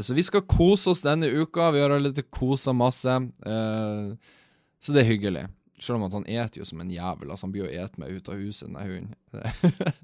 [0.03, 1.69] så vi skal kose oss denne uka.
[1.71, 3.13] Vi har allerede kosa masse.
[4.81, 5.45] så det er hyggelig.
[5.79, 7.31] Selv om at han eter jo som en jævel.
[7.31, 9.15] Altså Han blir jo et meg ut av huset, den hunden.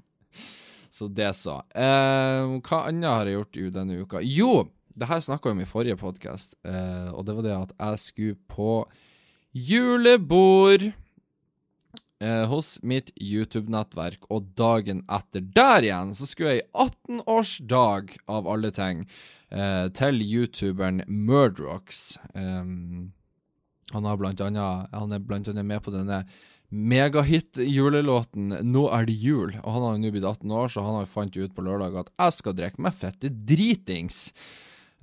[0.97, 1.59] så det så.
[1.73, 4.21] Eh, hva annet har jeg gjort jo denne uka?
[4.21, 7.73] Jo, det her snakka jeg om i forrige podkast, eh, og det var det at
[7.79, 8.75] jeg skulle på
[9.53, 10.91] julebord
[12.23, 18.47] eh, hos mitt YouTube-nettverk, og dagen etter der igjen så skulle jeg i 18-årsdag, av
[18.49, 19.03] alle ting,
[19.51, 22.17] eh, til youtuberen Murdrocks.
[22.33, 23.11] Um,
[23.91, 26.23] han, han, er blant annet med på denne
[26.73, 29.59] megahit-julelåten 'Nå er det jul'.
[29.61, 31.99] Og Han har jo nå blitt 18 år, så han har fant ut på lørdag
[31.99, 34.33] at 'jeg skal drikke meg fette dritings'.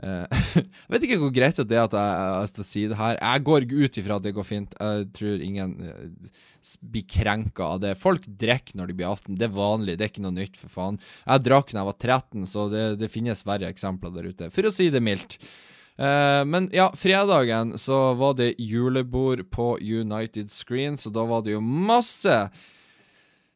[0.01, 0.25] Uh,
[0.57, 3.19] jeg vet ikke hvor greit det er at jeg, jeg sier det her.
[3.19, 4.77] Jeg går ut ifra at det går fint.
[4.81, 6.45] Jeg tror ingen uh,
[6.81, 7.97] blir krenka av det.
[8.01, 9.41] Folk drikker når de blir 18.
[9.41, 11.01] Det er vanlig, det er ikke noe nytt, for faen.
[11.27, 14.51] Jeg drakk da jeg var 13, så det, det finnes verre eksempler der ute.
[14.55, 15.41] For å si det mildt.
[16.01, 21.59] Uh, men ja, fredagen så var det julebord på United Screen, så da var det
[21.59, 22.39] jo masse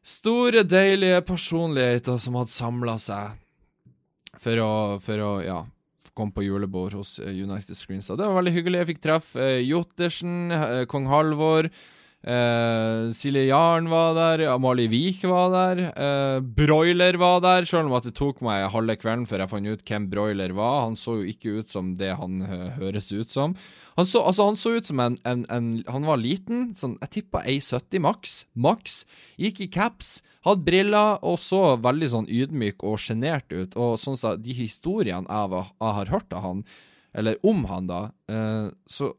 [0.05, 3.41] store, deilige personligheter som hadde samla seg
[4.37, 5.63] for å, for å ja,
[6.13, 8.09] komme på julebord hos eh, United Screens.
[8.11, 8.81] Og det var veldig hyggelig.
[8.81, 11.69] Jeg fikk treffe uh, Jottersen, uh, kong Halvor.
[12.25, 15.81] Uh, Silje Jarn var der, Amalie Vik var der.
[15.93, 19.69] Uh, Broiler var der, selv om at det tok meg halve kvelden før jeg fant
[19.69, 20.87] ut hvem Broiler var.
[20.87, 23.53] Han så jo ikke ut som det han uh, høres ut som.
[23.99, 27.13] Han så, altså, han så ut som en, en, en Han var liten, sånn, jeg
[27.19, 28.33] tippa 1,70 maks.
[28.57, 28.95] Maks.
[29.37, 30.15] Gikk i caps,
[30.47, 33.77] hadde briller og så veldig sånn ydmyk og sjenert ut.
[33.77, 36.65] Og sånn så, de historiene jeg, jeg, har hørt av han,
[37.15, 38.01] eller om han, da,
[38.89, 39.13] så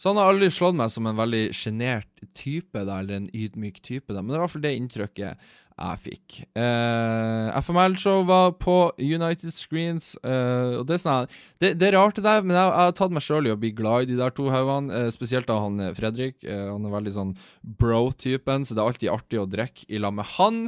[0.00, 3.82] så han har aldri slått meg som en veldig sjenert type, da, eller en ydmyk
[3.84, 4.22] type, da.
[4.22, 6.38] men det var i hvert fall det inntrykket jeg fikk.
[6.56, 11.96] Uh, eh, FML-show var på United Screens, uh, og det er, sånn, det, det er
[11.98, 14.10] rart, det der, men jeg, jeg har tatt meg sjøl i å bli glad i
[14.12, 16.40] de der to haugene, uh, spesielt av han Fredrik.
[16.48, 20.28] han er veldig sånn bro-typen, så det er alltid artig å drikke i lag med
[20.38, 20.64] han.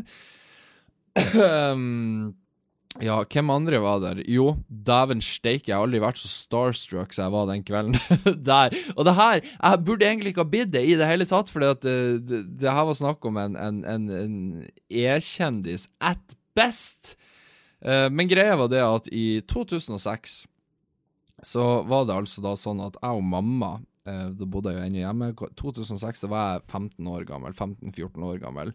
[3.01, 4.21] Ja, hvem andre var der?
[4.29, 7.97] Jo, dæven steike, jeg har aldri vært så starstruck som jeg var den kvelden
[8.51, 8.77] der.
[8.97, 11.65] Og det her Jeg burde egentlig ikke ha bidd det i det hele tatt, for
[11.65, 14.09] det, det, det, her var snakk om en, en,
[14.93, 17.15] e-kjendis at best.
[17.81, 20.43] Uh, men greia var det at i 2006
[21.43, 24.87] så var det altså da sånn at jeg og mamma Eh, da bodde jeg jo
[24.87, 25.29] ennå hjemme.
[25.59, 27.55] 2006 da var jeg 15 år gammel.
[27.55, 28.73] 15-14 år gammel.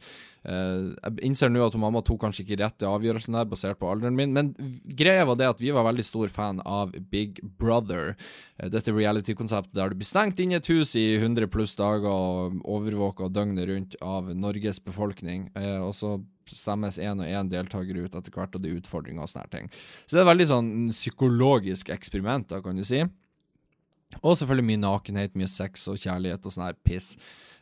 [0.48, 4.16] Eh, jeg innser nå at mamma tok kanskje ikke rette avgjørelsen der, basert på alderen
[4.18, 4.54] min, men
[4.98, 8.16] greia var det at vi var veldig stor fan av Big Brother.
[8.58, 12.08] Eh, dette reality-konseptet der du blir stengt inne i et hus i 100 pluss dager
[12.08, 15.50] og overvåka døgnet rundt av Norges befolkning.
[15.58, 19.32] og så stemmes én og én deltaker ut etter hvert, og det er utfordringer og
[19.32, 19.72] sånne ting.
[20.06, 23.04] Så det er et veldig sånn psykologisk eksperiment, da, kan du si.
[24.22, 27.16] Og selvfølgelig mye nakenhet, mye sex og kjærlighet og sånn her piss.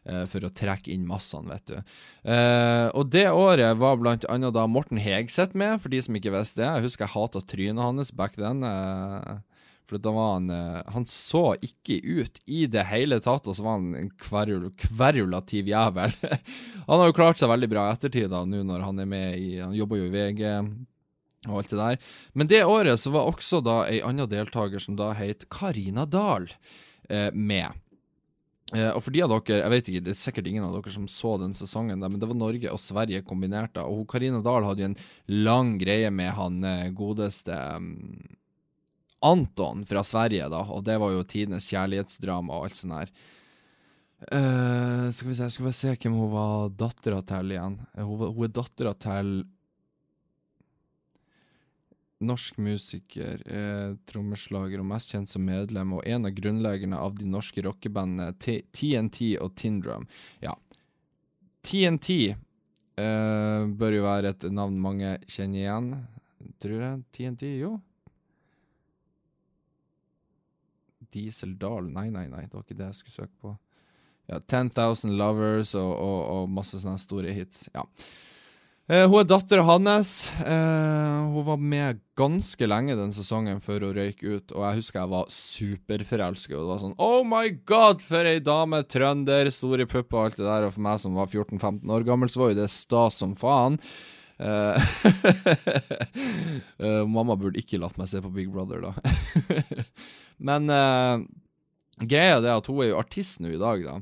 [0.06, 1.96] Uh, for å trekke inn massene, vet du.
[2.30, 6.34] Uh, og det året var blant annet da Morten Hegseth med, for de som ikke
[6.36, 6.68] visste det.
[6.68, 8.62] Jeg husker jeg hata trynet hans back then.
[8.62, 9.42] Uh,
[9.90, 10.50] for da var han
[10.94, 15.70] Han så ikke ut i det hele tatt, og så var han en kverul, kverulativ
[15.74, 16.14] jævel.
[16.88, 19.42] han har jo klart seg veldig bra i ettertid, da, nå når han er med
[19.42, 20.44] i Han jobber jo i VG
[21.48, 22.12] og alt det der.
[22.34, 26.50] Men det året så var også da ei anna deltaker som da het Karina Dahl,
[27.10, 27.82] eh, med.
[28.74, 30.94] Eh, og for de av dere, jeg vet ikke, det er sikkert ingen av dere
[30.94, 33.76] som så den sesongen, der, men det var Norge og Sverige kombinert.
[33.78, 34.98] da, Og Karina Dahl hadde jo en
[35.30, 38.18] lang greie med han eh, godeste um,
[39.22, 43.16] Anton fra Sverige, da, og det var jo tidenes kjærlighetsdrama og alt sånt her.
[44.26, 47.76] Uh, skal vi se, skal vi se hvem hun var dattera til igjen.
[48.00, 49.44] Hun, hun er dattera til
[52.24, 57.26] norsk musiker, eh, trommeslager og mest kjent som medlem, og en av grunnleggerne av de
[57.26, 60.08] norske rockebandene TNT og Tindrum.
[60.40, 60.56] Ja.
[61.66, 65.92] TNT eh, bør jo være et navn mange kjenner igjen,
[66.62, 67.04] tror jeg.
[67.12, 67.76] TNT, jo.
[71.16, 73.56] Diesel Dahl Nei, nei, nei, det var ikke det jeg skulle søke på.
[74.26, 77.68] Ja, 10,000 Lovers og, og, og masse sånne store hits.
[77.76, 77.86] Ja.
[78.86, 80.28] Uh, hun er dattera hans.
[80.46, 85.00] Eh, hun var med ganske lenge den sesongen før hun røyk ut, og jeg husker
[85.00, 86.54] jeg var superforelska.
[86.54, 88.84] Det var sånn Oh my god, for ei dame!
[88.86, 90.68] Trønder, store pupper og alt det der.
[90.68, 93.80] Og for meg som var 14-15 år gammel, så var jo det stas som faen.
[94.38, 94.78] Uh,
[97.16, 98.94] mamma burde ikke latt meg se på Big Brother, da.
[100.52, 100.70] Men
[102.06, 103.98] greia er at hun er jo artist nå i dag, da.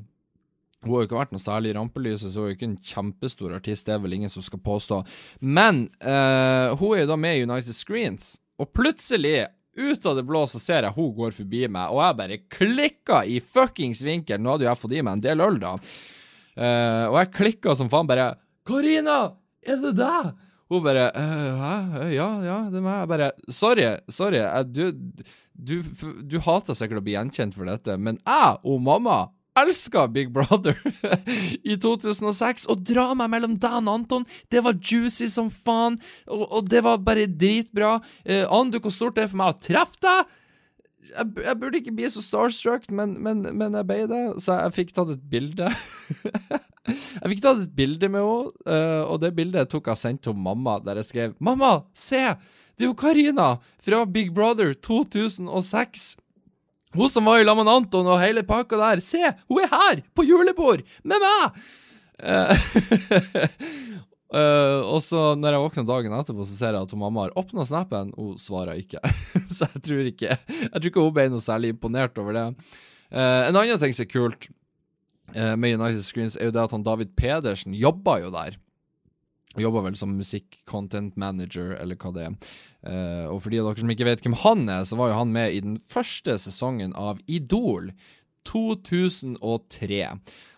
[0.83, 2.79] Hun har jo ikke vært noe særlig i rampelyset, så hun er jo ikke en
[2.91, 5.01] kjempestor artist, det er vel ingen som skal påstå.
[5.39, 10.25] Men uh, hun er jo da med i United Screens, og plutselig, ut av det
[10.27, 14.41] blå, så ser jeg hun går forbi meg, og jeg bare klikka i fuckings vinkel.
[14.41, 15.75] Nå hadde jo jeg fått i meg en del øl, da.
[16.53, 19.33] Uh, og jeg klikka som faen, bare 'Karina,
[19.65, 20.33] er det deg?'
[20.71, 22.11] Hun bare uh, 'Hæ?
[22.13, 24.43] Ja, ja, det er meg.' Jeg bare 'Sorry, sorry.
[24.69, 24.93] Du,
[25.53, 25.81] du,
[26.21, 29.25] du hater sikkert å bli gjenkjent for dette, men jeg og mamma
[29.59, 30.77] elska Big Brother
[31.63, 36.45] i 2006, og dra meg mellom deg og Anton, det var juicy som faen, og,
[36.49, 37.97] og det var bare dritbra.
[38.25, 40.33] Eh, Aner du hvor stort det er for meg å treffe deg?
[41.13, 44.77] Jeg, jeg, burde ikke bli så starstruck, men, men, men jeg ble det, så jeg
[44.79, 45.69] fikk tatt et bilde.
[46.89, 50.33] jeg fikk tatt et bilde med henne, uh, og det bildet tok jeg sendt til
[50.33, 52.23] mamma, der jeg skrev 'Mamma, se!
[52.73, 56.15] Det er jo Karina fra Big Brother 2006'.
[56.93, 59.01] Hun som var i lag med Anton og hele pakka der.
[59.01, 60.01] Se, hun er her!
[60.13, 60.83] På julebord!
[61.01, 61.59] Med meg!
[62.23, 62.53] Uh,
[64.29, 67.37] uh, og så når jeg våkner dagen etterpå, så ser jeg at hun mamma har
[67.39, 68.11] åpna snappen.
[68.17, 69.01] Hun svarer ikke.
[69.55, 72.49] så jeg tror ikke Jeg tror ikke hun ble noe særlig imponert over det.
[73.09, 74.51] Uh, en annen ting som er kult
[75.33, 78.59] med United Screens, er jo det at han David Pedersen jobba jo der.
[79.57, 82.35] Jobba vel som musikk-content manager, eller hva det er.
[82.83, 85.19] Uh, og for de av dere som ikke vet hvem han er, så var jo
[85.21, 87.93] han med i den første sesongen av Idol
[88.49, 90.01] 2003.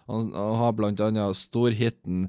[0.09, 2.27] Han, han har blant annet storhiten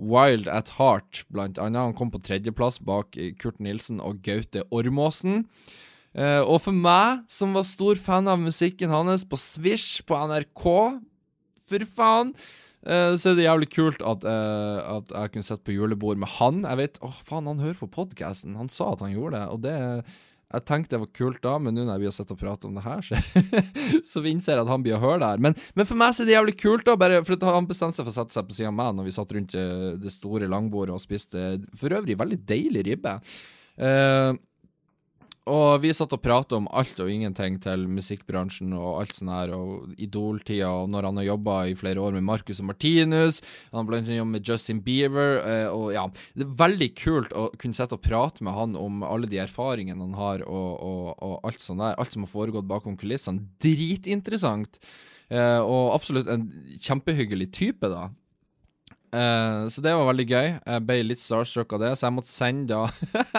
[0.00, 1.90] Wild at Heart, blant annet.
[1.90, 5.44] Han kom på tredjeplass bak Kurt Nilsen og Gaute Ormåsen.
[6.16, 10.66] Uh, og for meg, som var stor fan av musikken hans på Swish på NRK,
[11.70, 12.34] for faen
[12.80, 16.32] Uh, så er det jævlig kult at, uh, at jeg kunne sett på julebord med
[16.38, 16.64] han.
[16.64, 18.56] Jeg vet, åh oh, faen, han hører på podkasten.
[18.56, 19.46] Han sa at han gjorde det.
[19.52, 19.76] Og det
[20.50, 22.74] Jeg tenkte det var kult da, men nå når jeg blir å og pratet om
[22.74, 23.20] det her, så,
[24.10, 25.42] så innser jeg at han blir å høre det her.
[25.46, 28.08] Men, men, for meg så er det jævlig kult, da, bare for han bestemte seg
[28.08, 30.50] for å sette seg på siden av meg når vi satt rundt uh, det store
[30.50, 33.14] langbordet og spiste for øvrig veldig deilig ribbe.
[33.78, 34.34] Uh,
[35.48, 39.54] og vi satt og pratet om alt og ingenting til musikkbransjen og alt sånn her,
[39.56, 43.40] og Idol-tida, og når han har jobba i flere år med Marcus og Martinus,
[43.72, 46.04] han blant annet jobbet med Justin Bieber, eh, og ja
[46.36, 50.04] Det er veldig kult å kunne sitte og prate med han om alle de erfaringene
[50.04, 51.96] han har, og, og, og alt sånn der.
[51.96, 53.48] Alt som har foregått bakom kulissene.
[53.64, 54.76] Dritinteressant.
[55.30, 56.48] Eh, og absolutt en
[56.82, 58.08] kjempehyggelig type, da.
[59.10, 60.48] Uh, så det var veldig gøy.
[60.54, 62.84] Jeg ble litt starstruck av det, så jeg måtte sende da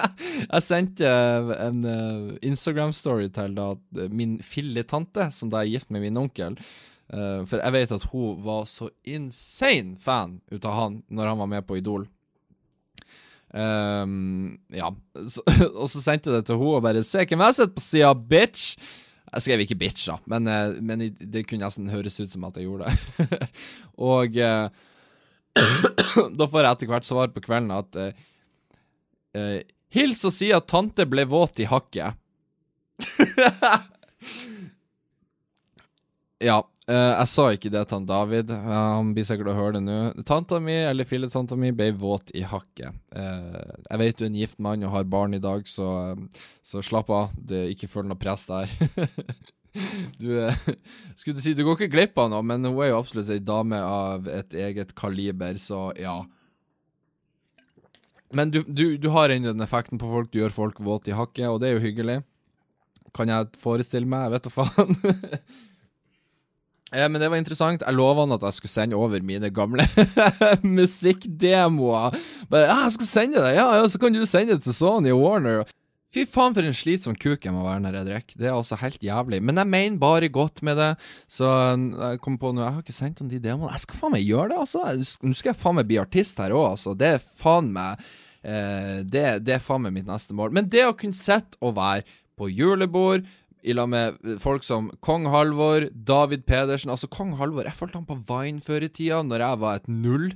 [0.57, 3.69] Jeg sendte uh, en uh, Instagram-story til da
[4.11, 6.59] min filletante, som da er gift med min onkel.
[7.11, 11.49] for jeg vet at hun var så insane fan ut av han når han var
[11.51, 12.05] med på Idol.
[13.51, 14.93] Um, ja.
[15.33, 15.43] Så,
[15.75, 18.13] og så sendte jeg det til hun og bare 'Se hvem jeg sitter på sida,
[18.13, 18.77] bitch'.
[19.33, 20.47] Jeg skrev ikke bitch, da, men,
[20.83, 23.51] men det kunne nesten høres ut som at jeg gjorde det.
[24.11, 24.39] og
[26.37, 28.11] da får jeg etter hvert svar på kvelden at uh,
[29.37, 29.59] uh,
[29.91, 32.15] Hils og si at tante ble våt i hakket.
[36.47, 38.53] ja, uh, jeg sa ikke det til han David.
[38.55, 39.99] han blir sikkert å høre det nå.
[40.27, 42.95] Tanta mi, eller filletanta mi, ble våt i hakket.
[43.11, 46.15] jeg vet du er en gift mann og har barn i dag, så,
[46.63, 47.35] så slapp av.
[47.35, 48.71] Det, ikke føl noe press der.
[50.19, 50.57] Du eh,
[51.15, 53.79] skulle si, du går ikke glipp av noe, men hun er jo absolutt ei dame
[53.79, 56.19] av et eget kaliber, så ja.
[58.35, 61.17] Men du, du, du har ennå den effekten på folk, du gjør folk våte i
[61.17, 62.21] hakket, og det er jo hyggelig.
[63.15, 64.29] Kan jeg forestille meg?
[64.31, 64.95] Vet da faen.
[66.95, 67.83] eh, men det var interessant.
[67.83, 69.87] Jeg lova han at jeg skulle sende over mine gamle
[70.79, 72.15] musikkdemoer.
[72.51, 75.11] Bare ja, 'Jeg skal sende det.' Ja, ja, så kan du sende det til Sony
[75.11, 75.67] Warner.
[76.11, 78.39] Fy faen, for en slitsom kuk jeg må være når jeg drikker.
[78.41, 79.37] Det er altså helt jævlig.
[79.47, 80.89] Men jeg mener bare godt med det.
[81.31, 83.71] Så jeg kom på nå, jeg har ikke sendt han de demoene.
[83.77, 84.83] Jeg skal faen meg gjøre det, altså.
[85.23, 86.97] Nå skal jeg faen meg bli artist her òg, altså.
[86.99, 88.03] Det er faen meg
[88.43, 90.51] eh, det, det, er faen meg mitt neste mål.
[90.57, 92.03] Men det å kunne sitte og være
[92.35, 93.23] på julebord
[93.63, 98.09] i lag med folk som Kong Halvor, David Pedersen Altså, Kong Halvor, jeg fulgte han
[98.09, 100.33] på Vine før i tida, når jeg var et null.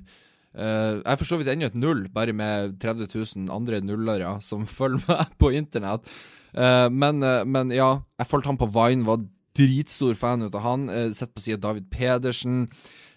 [0.56, 4.38] Uh, jeg er for så vidt ennå et null, bare med 30 000 andre nullere
[4.46, 6.12] som følger meg på internett.
[6.56, 9.26] Uh, men, uh, men, ja, jeg fulgte han på Vine, var
[9.56, 10.88] dritstor fan av han.
[10.92, 12.70] Uh, Sett på sida David Pedersen.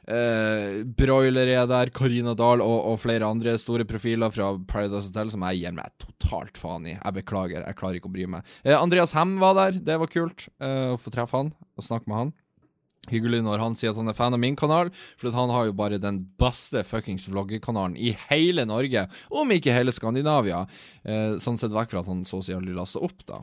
[0.09, 5.43] Broiler er der, Karina Dahl og, og, flere andre store profiler fra Paradise Hotel som
[5.45, 6.95] jeg gir meg totalt faen i.
[6.95, 8.55] Jeg beklager, jeg klarer ikke å bry meg.
[8.73, 12.33] Andreas Hem var der, det var kult å få treffe han og snakke med han.
[13.13, 15.77] Hyggelig når han sier at han er fan av min kanal, for han har jo
[15.79, 20.65] bare den beste fuckings vloggekanalen i hele Norge, om ikke hele Skandinavia.
[21.43, 23.43] sånn sett vekk fra at han så å si aldri lasta opp, da.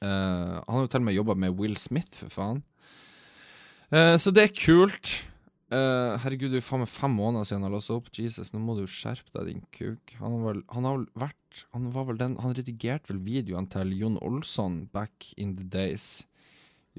[0.00, 2.62] han har jo til og med jobba med Will Smith, for faen.
[3.90, 5.18] så det er kult.
[5.70, 8.08] Uh, herregud, det er jo faen meg fem måneder siden han låste opp.
[8.10, 10.16] Jesus, nå må du skjerpe deg, din kuk.
[10.18, 11.36] Han, vel, han har vel vært
[11.74, 16.24] Han var vel den Han redigerte vel videoene til Jon Olsson back in the days.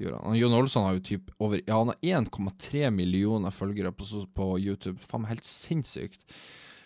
[0.00, 0.38] Han.
[0.38, 4.98] Jon Olsson har jo typ over Ja, han har 1,3 millioner følgere på, på, YouTube.
[5.04, 6.24] Faen meg helt sinnssykt.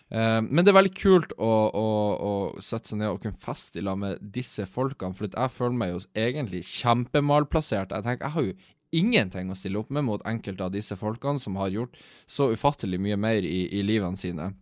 [0.06, 2.32] Uh, men det er veldig kult å, å, å,
[2.62, 5.94] sette seg ned og kunne feste i lag med disse folkene, for jeg føler meg
[5.94, 7.94] jo egentlig kjempemalplassert.
[7.94, 8.54] Jeg tenker, jeg har jo
[8.96, 11.98] ingenting å stille opp med mot enkelte av disse folkene som har gjort
[12.30, 14.52] så ufattelig mye mer i, i livene sine.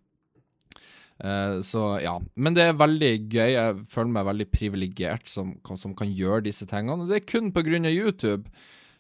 [1.22, 2.16] Uh, så ja.
[2.34, 3.50] Men det er veldig gøy.
[3.54, 7.04] Jeg føler meg veldig privilegert som, som, kan gjøre disse tingene.
[7.04, 7.78] Og det er kun pga.
[7.90, 8.50] YouTube.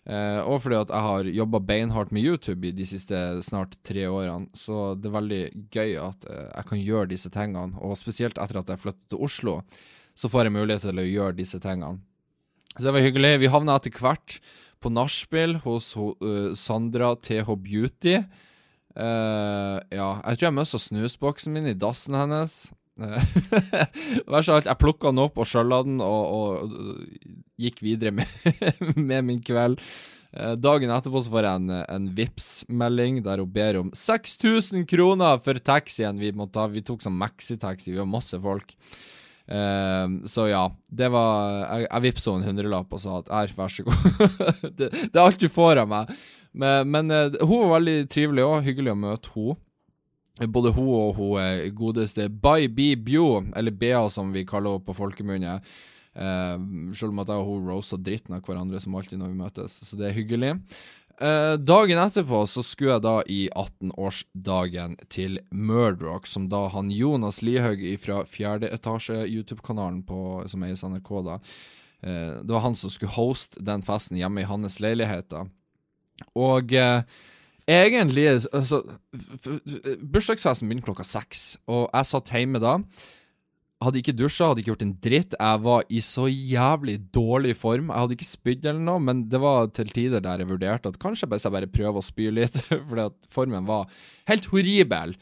[0.04, 4.06] Uh, og fordi at jeg har jobba beinhardt med YouTube i de siste snart tre
[4.06, 4.50] årene.
[4.54, 5.44] Så det er veldig
[5.74, 7.80] gøy at uh, jeg kan gjøre disse tingene.
[7.80, 9.60] Og spesielt etter at jeg flyttet til Oslo,
[10.14, 12.04] så får jeg mulighet til å gjøre disse tingene.
[12.74, 13.38] Så det var hyggelig.
[13.42, 14.38] Vi havna etter hvert
[14.82, 15.94] på nachspiel hos
[16.58, 18.18] Sandra TH Beauty.
[18.94, 22.56] Uh, ja, jeg tror jeg mista snusboksen min i dassen hennes.
[24.30, 28.30] Verst av alt, jeg plukka den opp og skjølla den, og, og, gikk videre med,
[29.10, 29.82] med min kveld.
[30.34, 35.42] Uh, dagen etterpå så får jeg en, en Vips-melding der hun ber om 6000 kroner
[35.42, 36.68] for taxien vi måtte ta.
[36.70, 38.76] Vi tok sånn maxitaxi, vi var masse folk.
[39.44, 43.74] Uh, så ja, det var Jeg, jeg vippsa en hundrelapp og sa at her, vær
[43.74, 44.06] så god.
[44.78, 46.14] det, det, er alt du får av meg.
[46.54, 48.64] Men, men uh, hun var veldig trivelig òg.
[48.68, 49.60] Hyggelig å møte hun
[50.50, 54.86] Både hun og hun er godeste Bai Bi Bjo, eller Bea som vi kaller henne
[54.86, 55.60] på folkemunne.
[56.14, 59.38] Uh, selv om at jeg og hun rosa dritten av hverandre som alltid når vi
[59.38, 60.52] møtes, så det er hyggelig.
[61.22, 67.38] Uh, dagen etterpå så skulle jeg da i 18-årsdagen til Murdrock, som da han Jonas
[67.46, 70.02] Lihaug fra fjerde etasje YouTube-kanalen
[70.50, 71.38] som eies NRK, da.
[72.02, 75.46] Uh, det var han som skulle hoste den festen hjemme i hans leilighet, da.
[76.38, 77.02] Og eh,
[77.70, 82.78] egentlig altså, Bursdagsfesten begynte klokka seks, og jeg satt hjemme da.
[83.84, 85.34] Hadde ikke dusja, hadde ikke gjort en dritt.
[85.36, 87.90] Jeg var i så jævlig dårlig form.
[87.90, 91.00] Jeg hadde ikke spydd eller noe, men det var til tider der jeg vurderte at
[91.02, 92.56] kanskje hvis jeg bare prøver å spy litt,
[92.88, 93.90] fordi at formen var
[94.30, 95.16] helt horribel.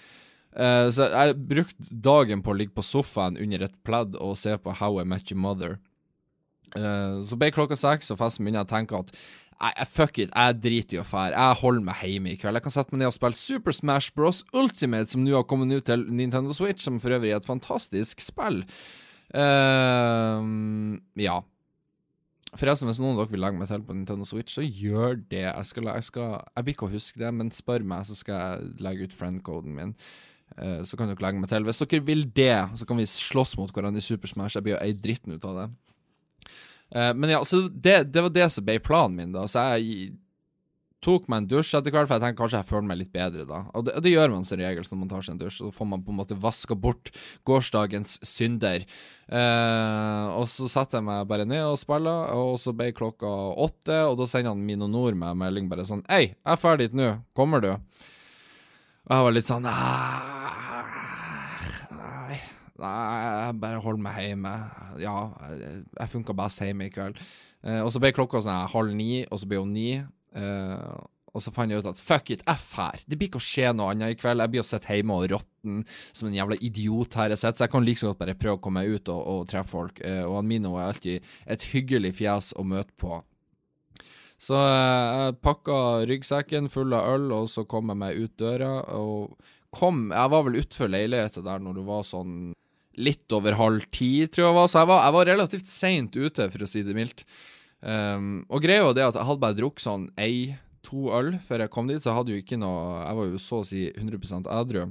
[0.52, 4.52] Uh, så jeg brukte dagen på å ligge på sofaen under et pledd og se
[4.60, 5.78] på How I Met Your Mother.
[6.76, 9.16] Uh, så ble klokka seks, og festen begynner jeg å tenke at
[9.62, 11.36] Nei, fuck it, jeg driter i å fære.
[11.38, 12.58] Jeg holder meg hjemme i kveld.
[12.58, 14.40] Jeg kan sette meg ned og spille Super Smash Bros.
[14.58, 18.24] Ultimate, som nå har kommet ut til Nintendo Switch, som for øvrig er et fantastisk
[18.24, 18.64] spill.
[19.30, 21.38] Uh, ja.
[22.58, 25.46] Forresten, hvis noen av dere vil legge meg til på Nintendo Switch, så gjør det.
[25.46, 28.42] Jeg skal, jeg skal Jeg blir ikke å huske det, men spør meg, så skal
[28.42, 29.94] jeg legge ut friend-koden min.
[30.58, 31.70] Uh, så kan dere legge meg til.
[31.70, 34.58] Hvis dere vil det, så kan vi slåss mot hverandre i Super Smash.
[34.58, 35.70] Jeg blir jo ei dritten ut av det.
[36.92, 39.46] Uh, men ja, så det, det, var det som ble planen min, da.
[39.48, 40.12] Så jeg
[41.02, 43.46] tok meg en dusj etter hvert, for jeg tenkte kanskje jeg føler meg litt bedre
[43.48, 43.64] da.
[43.74, 45.58] Og det, det gjør man som regel når man tar seg en dusj.
[45.58, 47.10] Så får man på en måte vaska bort
[47.48, 48.86] gårsdagens synder.
[49.26, 53.30] Eh, og så setter jeg meg bare ned og spiller, og så ble klokka
[53.66, 56.92] åtte, og da sender han Mino Nord meg melding bare sånn Hei, jeg er ferdig
[56.94, 57.72] nå, kommer du?
[57.72, 59.66] Og jeg var litt sånn
[62.82, 64.52] Nei, jeg bare holder meg hjemme.
[65.02, 65.16] Ja,
[65.52, 67.20] jeg funka best hjemme i kveld.
[67.62, 69.90] Eh, og så ble klokka sånn halv ni, og så ble hun ni.
[70.34, 70.94] Eh,
[71.32, 73.00] og så fant jeg ut at fuck it, F her.
[73.08, 74.42] Det blir ikke å skje noe annet i kveld.
[74.44, 77.64] Jeg blir å sitte hjemme og råtne som en jævla idiot her jeg sitter, så
[77.64, 80.02] jeg kan like så godt bare prøve å komme meg ut og, og treffe folk.
[80.04, 83.22] Eh, og Mino er alltid et hyggelig fjes å møte på.
[84.42, 85.78] Så eh, jeg pakka
[86.10, 88.74] ryggsekken full av øl, og så kom jeg meg ut døra.
[88.98, 92.34] Og kom Jeg var vel utfor leiligheten der når det var sånn
[93.00, 94.68] litt over halv ti, tror jeg var.
[94.70, 97.24] Så jeg var, jeg var relativt seint ute, for å si det mildt.
[97.82, 100.54] Um, og greia var det at jeg hadde bare drukket sånn ei,
[100.86, 103.40] to øl før jeg kom dit, så jeg hadde jo ikke noe Jeg var jo
[103.42, 104.84] så å si 100% ædru.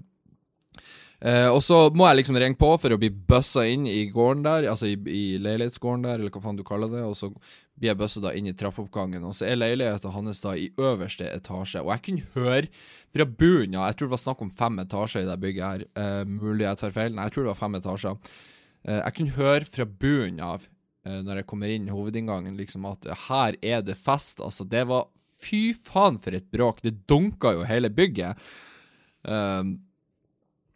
[1.21, 4.41] Uh, og så må jeg liksom ringe på for å bli bussa inn i gården
[4.47, 7.03] der, altså i, i leilighetsgården der, eller hva faen du kaller det.
[7.05, 7.29] Og så
[7.81, 11.25] blir jeg bøssa da inn i trappeoppgangen, og så er leiligheten hans da i øverste
[11.25, 11.81] etasje.
[11.81, 12.67] Og jeg kunne høre
[13.09, 15.87] fra bunnen av, jeg tror det var snakk om fem etasjer i det bygget her,
[15.97, 18.35] uh, mulig jeg tar feil, nei, jeg tror det var fem etasjer.
[18.85, 20.69] Uh, jeg kunne høre fra bunnen av,
[21.01, 24.37] når jeg kommer inn hovedinngangen, liksom at her er det fest.
[24.45, 26.83] Altså, det var fy faen for et bråk.
[26.85, 28.37] Det dunka jo hele bygget.
[29.25, 29.79] Um,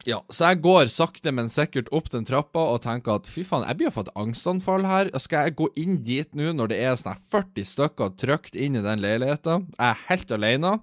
[0.06, 3.66] ja, så jeg går sakte, men sikkert opp den trappa og tenker at fy faen,
[3.66, 5.10] jeg blir jo fått angstanfall her.
[5.22, 8.84] Skal jeg gå inn dit nå når det er sånn 40 stykker trykt inn i
[8.86, 9.66] den leiligheten?
[9.74, 10.76] Jeg er helt alene.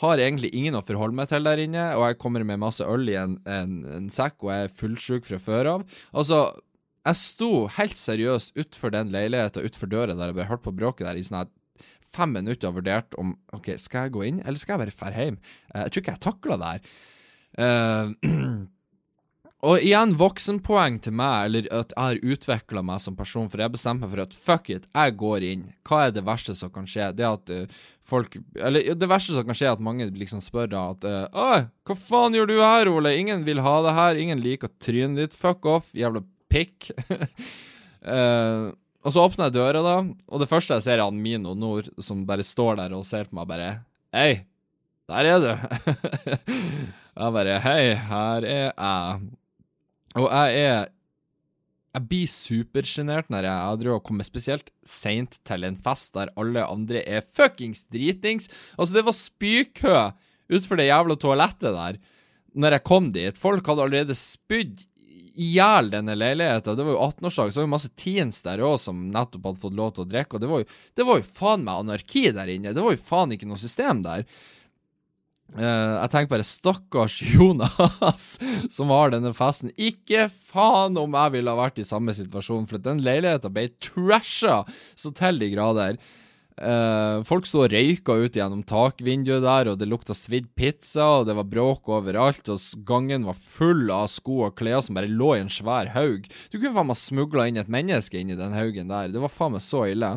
[0.00, 3.06] Har egentlig ingen å forholde meg til der inne, og jeg kommer med masse øl
[3.12, 5.86] i en, en, en sekk, og jeg er fullsjuk fra før av.
[6.10, 6.42] Altså,
[7.06, 11.06] jeg sto helt seriøst utfor den leiligheten, utfor døra der jeg bare hørte på bråket
[11.06, 11.52] der i sånn
[12.10, 15.24] fem minutter og vurderte om OK, skal jeg gå inn, eller skal jeg bare dra
[15.24, 15.38] hjem?
[15.70, 16.94] Eh, jeg tror ikke jeg takla det her.
[17.58, 18.12] Uh,
[19.70, 23.74] og igjen voksenpoeng til meg, eller at jeg har utvikla meg som person, for jeg
[23.74, 25.64] bestemte meg for at fuck it, jeg går inn.
[25.86, 27.10] Hva er det verste som kan skje?
[27.18, 27.80] Det at uh,
[28.10, 31.64] folk Eller det verste som kan skje, er at mange liksom spør da at uh,
[31.86, 33.16] hva faen gjør du her, Ole?
[33.20, 34.20] Ingen vil ha det her.
[34.20, 35.38] Ingen liker trynet ditt.
[35.38, 36.92] Fuck off, jævla pikk.
[38.06, 38.70] uh,
[39.04, 39.96] og så åpner jeg døra, da,
[40.28, 43.28] og det første jeg ser, er han Mino Nord, som bare står der og ser
[43.28, 43.70] på meg bare
[44.10, 44.42] Hei,
[45.10, 45.50] der er du.
[47.20, 49.28] Jeg bare Hei, her er jeg.
[50.16, 50.88] Og jeg er
[51.90, 56.62] Jeg blir supersjenert når jeg adrer og kommer spesielt seint til en fest der alle
[56.62, 58.46] andre er fuckings dritings.
[58.78, 59.96] Altså, det var spykø
[60.50, 61.98] utenfor det jævla toalettet der
[62.54, 63.38] når jeg kom dit.
[63.38, 64.86] Folk hadde allerede spydd
[65.40, 66.78] i hjel denne leiligheten.
[66.78, 69.76] Det var jo 18-årsdag, så var det masse teens der òg som nettopp hadde fått
[69.78, 70.36] lov til å drikke.
[70.36, 72.74] Og det var, jo, det var jo faen meg anarki der inne.
[72.76, 74.26] Det var jo faen ikke noe system der.
[75.50, 78.26] Uh, jeg tenker bare stakkars Jonas
[78.70, 79.74] som har denne festen.
[79.74, 84.62] Ikke faen om jeg ville ha vært i samme situasjon, for den leiligheten ble trasha
[84.94, 86.00] så til de grader.
[86.60, 91.28] Uh, folk sto og røyka ut gjennom takvinduet der, og det lukta svidd pizza, og
[91.30, 95.32] det var bråk overalt, og gangen var full av sko og klær som bare lå
[95.38, 96.28] i en svær haug.
[96.52, 99.08] Du kunne faen meg smugla inn et menneske inn i den haugen der.
[99.08, 100.12] Det var faen meg så ille.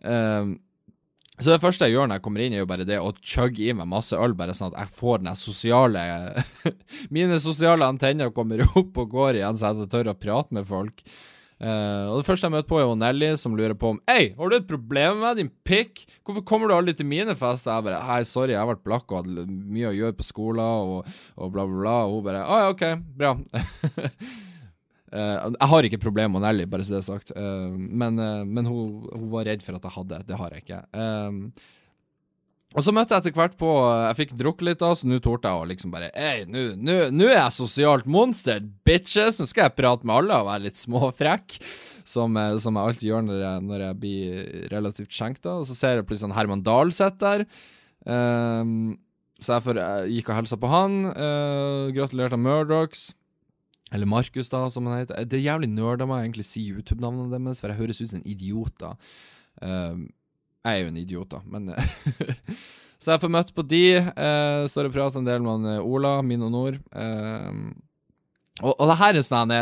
[0.00, 0.56] Uh,
[1.38, 3.68] så det første jeg gjør når jeg kommer inn, er jo bare det å chugge
[3.68, 6.04] i meg masse øl, bare sånn at jeg får den sosiale
[7.14, 11.04] Mine sosiale antenner kommer opp og går igjen, så jeg tør å prate med folk.
[11.58, 14.32] Uh, og Det første jeg møter på, er jo Nelly, som lurer på om Hei,
[14.36, 16.04] har du et problem med din pikk?
[16.22, 17.72] Hvorfor kommer du aldri til mine fester?
[17.74, 20.62] Jeg bare Hei, sorry, jeg har vært blakk og hadde mye å gjøre på skolen,
[20.62, 21.96] og, og bla, bla, bla.
[22.06, 22.86] Og hun bare Å ja, OK,
[23.18, 23.34] bra.
[25.08, 28.44] Uh, jeg har ikke problemer med Nelly, bare så det er sagt, uh, men, uh,
[28.44, 30.22] men hun, hun, var redd for at jeg hadde.
[30.28, 30.80] Det har jeg ikke.
[32.76, 33.68] og så møtte jeg etter hvert på
[34.04, 37.38] Jeg fikk drukket litt, da, så nå torde jeg å liksom bare Hei, nå er
[37.38, 39.40] jeg sosialt monster, bitches!
[39.40, 41.60] Nå skal jeg prate med alle og være litt småfrekk.
[42.08, 45.48] Som, som, jeg alltid gjør når jeg, når jeg blir relativt skjenkt.
[45.48, 47.48] Og så ser jeg plutselig Herman Dahl sitter der.
[49.40, 50.98] så jeg, for, jeg gikk og hilsa på han.
[51.96, 53.10] gratulerte Murdochs.
[53.94, 55.24] Eller Markus, da, som han heter.
[55.24, 58.20] Det er jævlig nerd av meg egentlig si YouTube-navnet deres, for jeg høres ut som
[58.20, 58.74] en idiot.
[58.80, 58.94] da.
[59.62, 60.06] Uh,
[60.66, 61.72] jeg er jo en idiot, da, men
[62.98, 63.82] Så jeg får møtt på de.
[64.18, 66.80] Uh, står og prater en del med han, eh, Ola, min og Nord.
[66.90, 67.70] Uh,
[68.58, 69.52] og, og, det her er sånn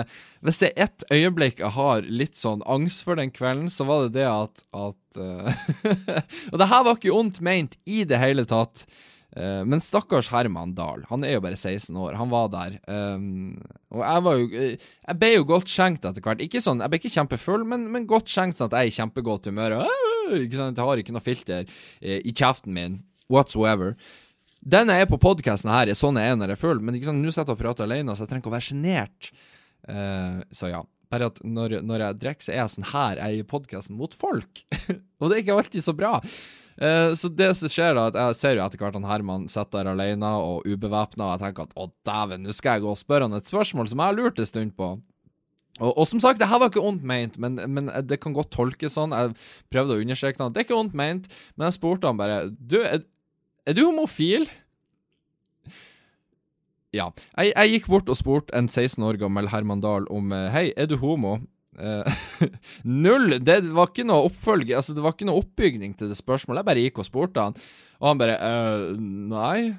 [0.40, 4.06] Hvis det er ett øyeblikk jeg har litt sånn angst for den kvelden, så var
[4.06, 5.18] det det at, at
[6.52, 8.86] Og det her var ikke ondt meint i det hele tatt.
[9.36, 12.78] Uh, men stakkars Herman Dahl, han er jo bare 16 år, han var der.
[12.88, 13.58] Um,
[13.92, 16.40] og jeg var jo Jeg ble jo godt skjenkt etter hvert.
[16.40, 18.96] Ikke sånn, Jeg ble ikke kjempefull, men, men godt skjenkt sånn at jeg er i
[18.96, 19.76] kjempegodt humør.
[19.84, 23.94] Uh, ikke sant, Jeg har ikke noe filter uh, i kjeften min whatsoever.
[24.66, 26.96] Den jeg er på podkasten her, er sånn jeg er når jeg er full, men
[26.96, 29.28] ikke sånn, nå sitter jeg og prater alene, så jeg trenger ikke å være sjenert.
[30.58, 30.80] så ja.
[31.12, 33.98] Bare at når, når jeg drikker, så er jeg sånn her jeg er i podkasten
[33.98, 34.64] mot folk.
[35.20, 36.16] og det er ikke alltid så bra.
[36.76, 39.80] Uh, så det som skjer, da, at jeg ser jo etter hvert han Herman sitter
[39.80, 43.00] der alene og ubevæpna, og jeg tenker at å, dæven, nå skal jeg gå og
[43.00, 44.90] spørre han et spørsmål som jeg har lurt en stund på.
[45.76, 48.54] Og, og, som sagt, det her var ikke ondt meint, men, men, det kan godt
[48.54, 49.12] tolkes sånn.
[49.12, 49.34] Jeg
[49.72, 50.52] prøvde å understreke det.
[50.54, 53.02] Det er ikke ondt meint, men jeg spurte han bare Du, er,
[53.68, 54.48] er du homofil?
[56.96, 57.10] Ja.
[57.36, 60.66] Jeg, jeg, gikk bort og spurte en 16 år gammel Herman Dahl om eh, Hei,
[60.80, 61.38] er du homo?
[61.76, 62.48] Uh,
[63.04, 63.36] null!
[63.44, 66.62] Det var ikke noe oppfølg Altså, det var ikke noe oppbygning til det spørsmålet.
[66.62, 67.56] Jeg bare gikk og spurte han,
[68.00, 69.72] og han bare uh, Nei.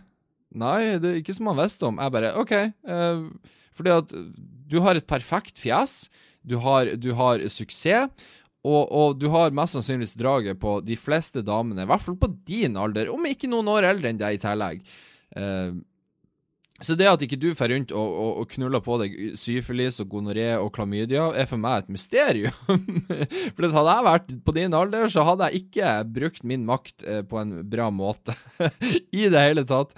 [0.58, 2.02] Nei, det er ikke som han visste om.
[2.02, 2.56] Jeg bare OK.
[2.88, 4.14] Uh, fordi at
[4.68, 6.08] du har et perfekt fjes,
[6.48, 8.14] du har, du har suksess,
[8.68, 12.32] og, og, du har mest sannsynligvis draget på de fleste damene, i hvert fall på
[12.48, 14.82] din alder, om ikke noen år eldre enn deg i tillegg.
[15.38, 15.78] Uh,
[16.84, 20.12] så det at ikke du får rundt og, og, og, knuller på deg syfilis og
[20.12, 22.54] gonoré og klamydia, er for meg et mysterium.
[23.56, 27.24] for hadde jeg vært på din alder, så hadde jeg ikke brukt min makt eh,
[27.26, 28.38] på en bra måte.
[29.22, 29.96] I det hele tatt.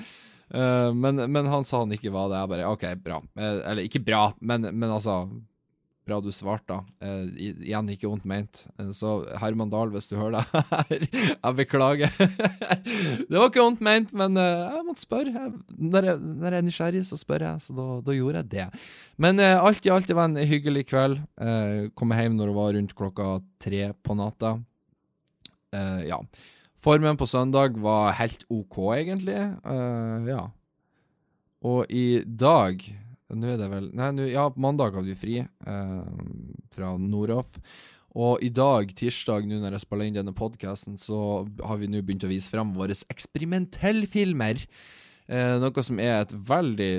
[0.50, 2.40] Uh, men, men, han sa han ikke var det.
[2.40, 3.20] Jeg bare OK, bra.
[3.38, 5.22] Uh, eller ikke bra, men, men altså
[6.10, 6.80] bra du svarte.
[7.04, 8.64] Uh, igjen ikke vondt meint.
[8.80, 11.06] Uh, så Herman Dahl, hvis du hører det her,
[11.46, 12.14] jeg beklager.
[13.30, 15.34] det var ikke vondt meint, men uh, jeg måtte spørre.
[15.36, 18.52] Jeg, når, jeg, når, jeg, er nysgjerrig, så spør jeg, så da, da gjorde jeg
[18.56, 18.68] det.
[19.20, 21.18] Men alt i alt, var en hyggelig kveld.
[22.00, 23.26] kom hjem når det var rundt klokka
[23.62, 24.54] tre på natta.
[26.08, 26.22] ja.
[26.80, 29.36] Formen på søndag var helt OK, egentlig.
[30.32, 30.46] ja.
[31.68, 32.80] Og i dag
[33.30, 36.12] Nå er det vel Nei, nå, ja, mandag hadde vi fri eh,
[36.74, 37.60] fra Noroff.
[38.18, 42.02] Og i dag, tirsdag, nå når jeg spiller inn denne podkasten, så har vi nå
[42.02, 44.64] begynt å vise fram våre eksperimentellfilmer.
[45.30, 46.94] Eh, noe som er et veldig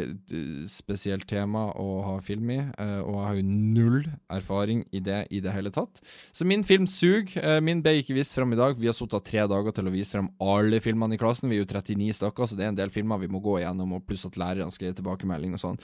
[0.71, 5.25] spesielt tema å ha film i, eh, og jeg har jo null erfaring i det
[5.35, 5.99] i det hele tatt.
[6.31, 7.43] Så min film suger.
[7.43, 8.79] Eh, min ble ikke vist fram i dag.
[8.79, 11.51] Vi har sittet tre dager til å vise fram alle filmene i klassen.
[11.51, 13.99] Vi er jo 39 stykker, så det er en del filmer vi må gå igjennom,
[13.99, 15.81] og pluss at lærerne skal gi tilbakemelding og sånn.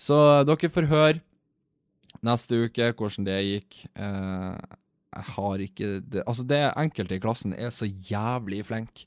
[0.00, 1.20] Så eh, dere får høre
[2.24, 3.82] neste uke hvordan det gikk.
[3.92, 4.78] Eh,
[5.10, 9.04] jeg har ikke det Altså, det enkelte i klassen er så jævlig flink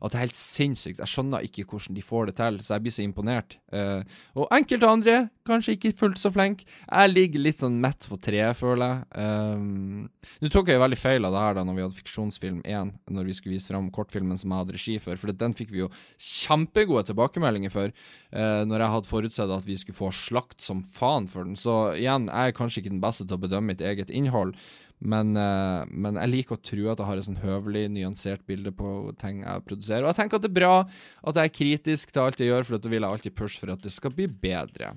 [0.00, 1.00] at det er helt sinnssykt.
[1.02, 3.56] Jeg skjønner ikke hvordan de får det til, så jeg blir så imponert.
[3.74, 4.02] Uh,
[4.38, 5.16] og enkelte andre
[5.48, 6.66] kanskje ikke fullt så flinke.
[6.86, 9.24] Jeg ligger litt sånn mett på treet, føler jeg.
[9.24, 10.06] Um,
[10.40, 13.28] Nå tok jeg veldig feil av det her da når vi hadde Fiksjonsfilm 1, når
[13.28, 15.90] vi skulle vise fram kortfilmen som jeg hadde regi for, for den fikk vi jo
[16.20, 17.92] kjempegode tilbakemeldinger for,
[18.32, 21.58] uh, når jeg hadde forutsett at vi skulle få slakt som faen for den.
[21.60, 24.56] Så igjen, jeg er kanskje ikke den beste til å bedømme mitt eget innhold.
[25.04, 28.72] Men, uh, men, jeg liker å tro at jeg har et sånn høvelig, nyansert bilde
[28.74, 30.06] på ting jeg produserer.
[30.06, 32.64] Og jeg tenker at det er bra at jeg er kritisk til alt jeg gjør,
[32.64, 34.94] for da vil jeg alltid pushe for at det skal bli bedre.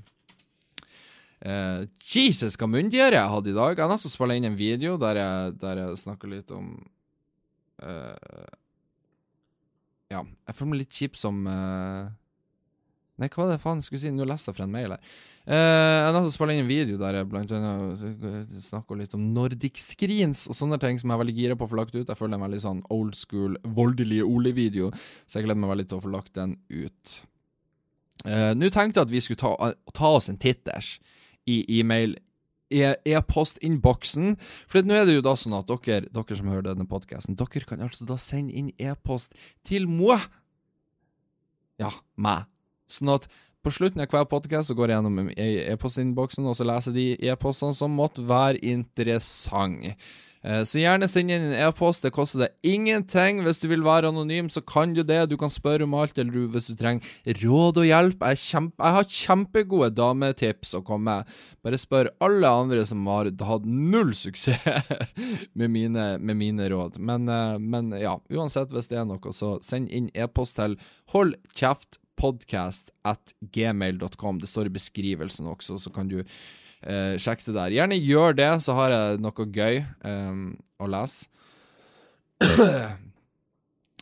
[1.43, 3.73] Uh, Jesus, hva myndigere jeg hadde i dag.
[3.75, 6.71] Jeg har nesten spilt inn en video der jeg, der jeg snakker litt om
[7.83, 8.47] uh,
[10.07, 11.43] Ja, jeg føler meg litt kjip som
[13.17, 14.11] Nei, hva var det faen skulle si?
[14.13, 15.05] Nå leste jeg fra en mail her.
[15.47, 15.55] Eh,
[16.03, 20.43] jeg har spilt inn en video der jeg blant annet snakker litt om Nordic Screens
[20.51, 22.03] og sånne ting som jeg er veldig gira på å få lagt ut.
[22.05, 24.91] Jeg føler det er en veldig sånn old school, voldelig Ole-video,
[25.25, 27.17] så jeg gleder meg veldig til å få lagt den ut.
[28.25, 30.97] Eh, Nå tenkte jeg at vi skulle ta, ta oss en titters
[31.49, 32.17] i e-mail
[32.69, 34.35] e-postinnboksen.
[34.67, 37.65] For nå er det jo da sånn at dere, dere som hører denne podkasten, dere
[37.65, 39.33] kan altså da sende inn e-post
[39.67, 40.19] til moi.
[41.79, 42.45] Ja, meg.
[42.91, 43.27] Sånn at
[43.65, 47.95] på slutten av hver podkast går jeg gjennom e-postinnboksen og så leser de e-postene som
[47.97, 49.97] måtte være interessante.
[50.47, 52.05] Eh, så gjerne send inn en e-post.
[52.05, 53.41] Det koster deg ingenting.
[53.43, 55.25] Hvis du vil være anonym, så kan du det.
[55.31, 57.03] Du kan spørre om alt, eller hvis du trenger
[57.41, 58.23] råd og hjelp.
[58.31, 61.37] Jeg, kjempe, jeg har kjempegode dametips å komme med.
[61.65, 64.63] Bare spør alle andre som har hatt null suksess
[65.59, 67.01] med, mine, med mine, råd.
[67.03, 70.79] Men, eh, men, ja, uansett, hvis det er noe, så send inn e-post til
[71.11, 74.41] hold kjeft podcast at gmail.com.
[74.41, 77.75] Det står i beskrivelsen også, så kan du eh, sjekke det der.
[77.79, 80.39] Gjerne gjør det, så har jeg noe gøy eh,
[80.77, 81.29] å lese.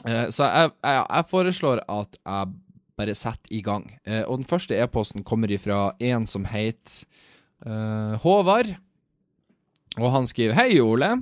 [0.10, 2.56] eh, så jeg, jeg, jeg, foreslår at jeg
[2.96, 3.88] bare setter i gang.
[4.08, 7.04] Eh, og den første e-posten kommer ifra en som heter
[7.66, 8.76] eh, Håvard.
[9.96, 11.14] Og han skriver Hei, Ole.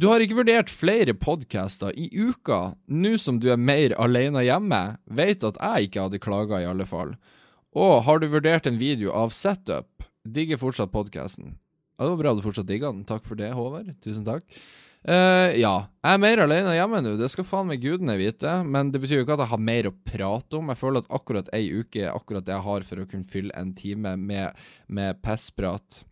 [0.00, 4.78] Du har ikke vurdert flere podcaster i uka, nå som du er mer alene hjemme,
[5.12, 7.10] vet at jeg ikke hadde klaga i alle fall.
[7.76, 10.06] Og har du vurdert en video av setup?
[10.24, 11.58] Digger fortsatt podcasten.
[11.98, 13.04] Ja, det var bra du fortsatt digga den.
[13.04, 13.92] Takk for det, Håvard.
[14.00, 14.46] Tusen takk.
[15.04, 18.56] Uh, ja, jeg er mer alene hjemme nå, det skal faen meg gudene vite.
[18.64, 20.72] Men det betyr jo ikke at jeg har mer å prate om.
[20.72, 23.52] Jeg føler at akkurat ei uke er akkurat det jeg har for å kunne fylle
[23.52, 26.06] en time med, med pissprat.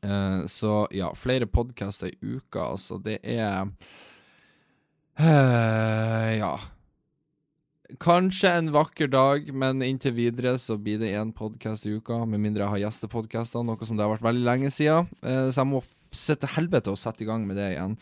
[0.00, 2.98] Uh, så ja, flere podkaster i uka, altså.
[3.02, 3.68] Det er
[5.20, 6.54] uh, Ja.
[8.00, 12.20] Kanskje en vakker dag, men inntil videre så blir det én podkast i uka.
[12.22, 15.10] Med mindre jeg har gjestepodkaster, noe som det har vært veldig lenge siden.
[15.26, 17.98] Uh, så jeg må se til helvete og sette i gang med det igjen.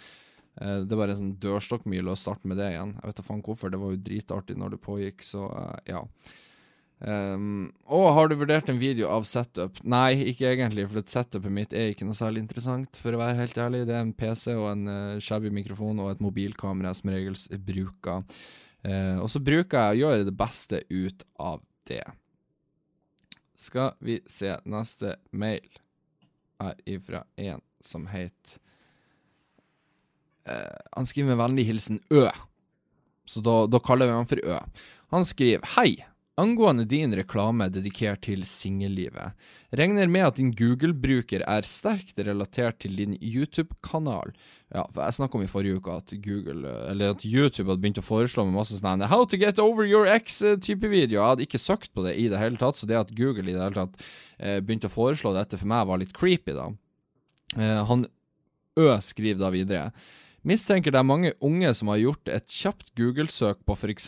[0.58, 2.92] det er bare en sånn dørstokkmil å starte med det igjen.
[2.98, 5.48] Jeg vet da faen hvorfor, det var jo dritartig når det pågikk, så
[5.86, 6.00] ja.
[6.98, 9.78] Um, og har du vurdert en video av setup?
[9.86, 13.60] Nei, ikke egentlig, for setupet mitt er ikke noe særlig interessant, for å være helt
[13.62, 13.84] ærlig.
[13.86, 17.38] Det er en PC og en uh, shabby mikrofon og et mobilkamera som regel
[17.68, 18.24] bruker.
[18.82, 22.02] Uh, og så bruker jeg å gjøre det beste ut av det.
[23.58, 25.66] Skal vi se neste mail
[26.62, 28.58] er ifra en som heter
[30.50, 32.26] uh, Han skriver med vennlig hilsen Ø,
[33.28, 34.58] så da, da kaller vi han for Ø.
[35.14, 35.92] Han skriver Hei.
[36.38, 39.34] Angående din reklame dedikert til singellivet,
[39.74, 44.30] regner med at din Google-bruker er sterkt relatert til din YouTube-kanal.
[44.70, 47.98] Ja, for jeg snakka om i forrige uke at Google, eller at YouTube hadde begynt
[47.98, 51.18] å foreslå med masse sånne How to get over your ex-type video.
[51.18, 53.56] Jeg hadde ikke søkt på det i det hele tatt, så det at Google i
[53.56, 54.06] det hele tatt
[54.38, 56.70] eh, begynte å foreslå dette for meg, var litt creepy, da.
[57.58, 58.06] Eh, han
[58.78, 59.90] Ø skriver da videre.
[60.48, 64.06] Mistenker det er mange unge som har gjort et kjapt Google-søk på f.eks.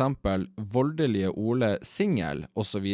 [0.72, 2.86] voldelige Ole singel osv.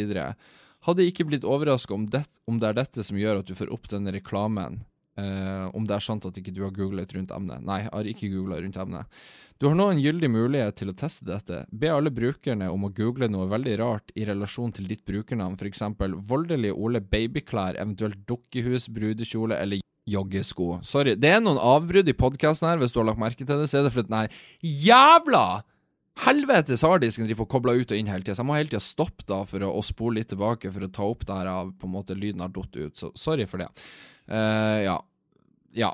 [0.89, 3.87] Hadde ikke blitt overraska om, om, det er dette som gjør at du får opp
[3.93, 4.81] denne reklamen.
[5.17, 7.63] Uh, om det er sant at ikke du har googlet rundt emnet.
[7.63, 9.23] Nei, jeg har ikke googla rundt emnet.
[9.63, 11.63] Du har nå en gyldig mulighet til å teste dette.
[11.71, 15.87] Be alle brukerne om å google noe veldig rart i relasjon til ditt brukernavn, f.eks.
[16.27, 20.81] voldelige Ole babyklær, eventuelt dukkehus, brudekjole eller joggesko.
[20.87, 21.17] Sorry.
[21.19, 23.71] Det er noen avbrudd i podkasten her, hvis du har lagt merke til det.
[23.71, 24.39] Så er det fordi er
[24.87, 25.47] jævla
[26.25, 28.81] helvetes harddisken driver og kobler ut og inn hele tida, så jeg må hele tida
[28.81, 31.75] stoppe da for å, å, spole litt tilbake for å ta opp det her av
[31.77, 32.97] på en måte lyden har datt ut.
[32.97, 33.69] Så sorry for det.
[34.31, 34.97] Uh, ja.
[35.77, 35.93] Ja.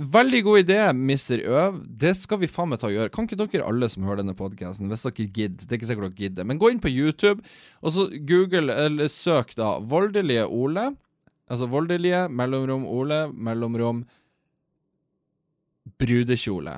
[0.00, 1.42] Veldig god idé, Mr.
[1.44, 1.82] Øv.
[1.84, 3.12] Det skal vi faen meg ta og gjøre.
[3.12, 6.08] Kan ikke dere alle som hører denne podkasten, hvis dere gidder, det er ikke sikkert
[6.08, 7.44] dere gidder, men gå inn på YouTube,
[7.84, 10.94] og så google, eller søk da 'Voldelige Ole'.
[11.50, 14.04] Altså voldelige, mellomrom Ole, mellomrom
[15.98, 16.76] brudekjole.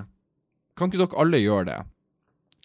[0.76, 1.80] Kan ikke dere alle gjøre det?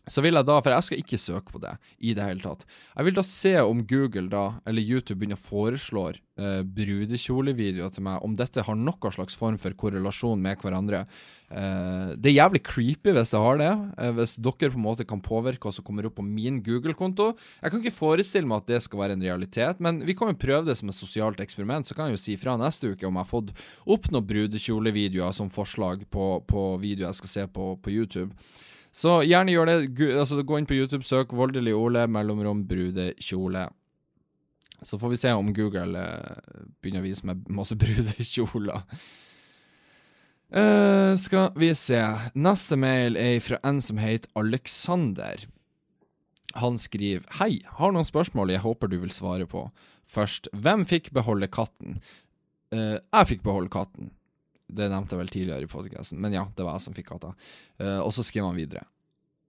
[0.08, 2.64] Så vil jeg da, for jeg skal ikke søke på det i det hele tatt,
[2.95, 8.05] jeg vil da se om Google da, eller YouTube begynner å foreslå eh, brudekjolevideoer til
[8.08, 11.03] meg, om dette har noen slags form for korrelasjon med hverandre.
[11.47, 13.72] Eh, det er jævlig creepy hvis det har det,
[14.03, 17.34] eh, hvis dere på en måte kan påvirke hva som kommer opp på min Google-konto.
[17.62, 20.39] Jeg kan ikke forestille meg at det skal være en realitet, men vi kan jo
[20.39, 21.88] prøve det som et sosialt eksperiment.
[21.88, 23.53] Så kan jeg jo si fra neste uke om jeg har fått
[23.88, 28.32] opp noen brudekjolevideoer som forslag på, på videoer jeg skal se på på YouTube.
[28.98, 29.78] Så gjerne gjør det.
[30.18, 33.68] Altså, gå inn på YouTube, søk 'Voldelig Ole', mellomrom brudekjole.
[34.84, 38.82] Så får vi se om Google eh, begynner å vise meg masse brudekjoler.
[40.48, 42.00] Uh, skal vi se.
[42.38, 45.43] Neste mail er fra en som heter Alexander.
[46.56, 49.68] Han skriver Hei, har noen spørsmål jeg håper du vil svare på.
[50.08, 52.00] Først, hvem fikk beholde katten?
[52.72, 54.14] Uh, jeg fikk beholde katten.
[54.68, 57.34] Det nevnte jeg vel tidligere i podkasten, men ja, det var jeg som fikk katta.
[57.80, 58.84] Uh, og så skriver han videre.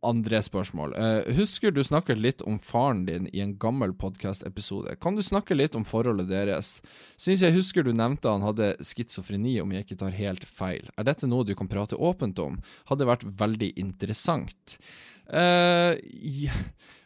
[0.07, 0.93] Andre spørsmål.
[0.95, 4.95] Uh, husker du snakket litt om faren din i en gammel podkast-episode.
[5.03, 6.77] Kan du snakke litt om forholdet deres?
[7.19, 10.87] Syns jeg husker du nevnte han hadde schizofreni, om jeg ikke tar helt feil.
[10.95, 12.61] Er dette noe du kan prate åpent om?
[12.93, 14.79] Hadde vært veldig interessant.
[15.27, 16.98] Uh, for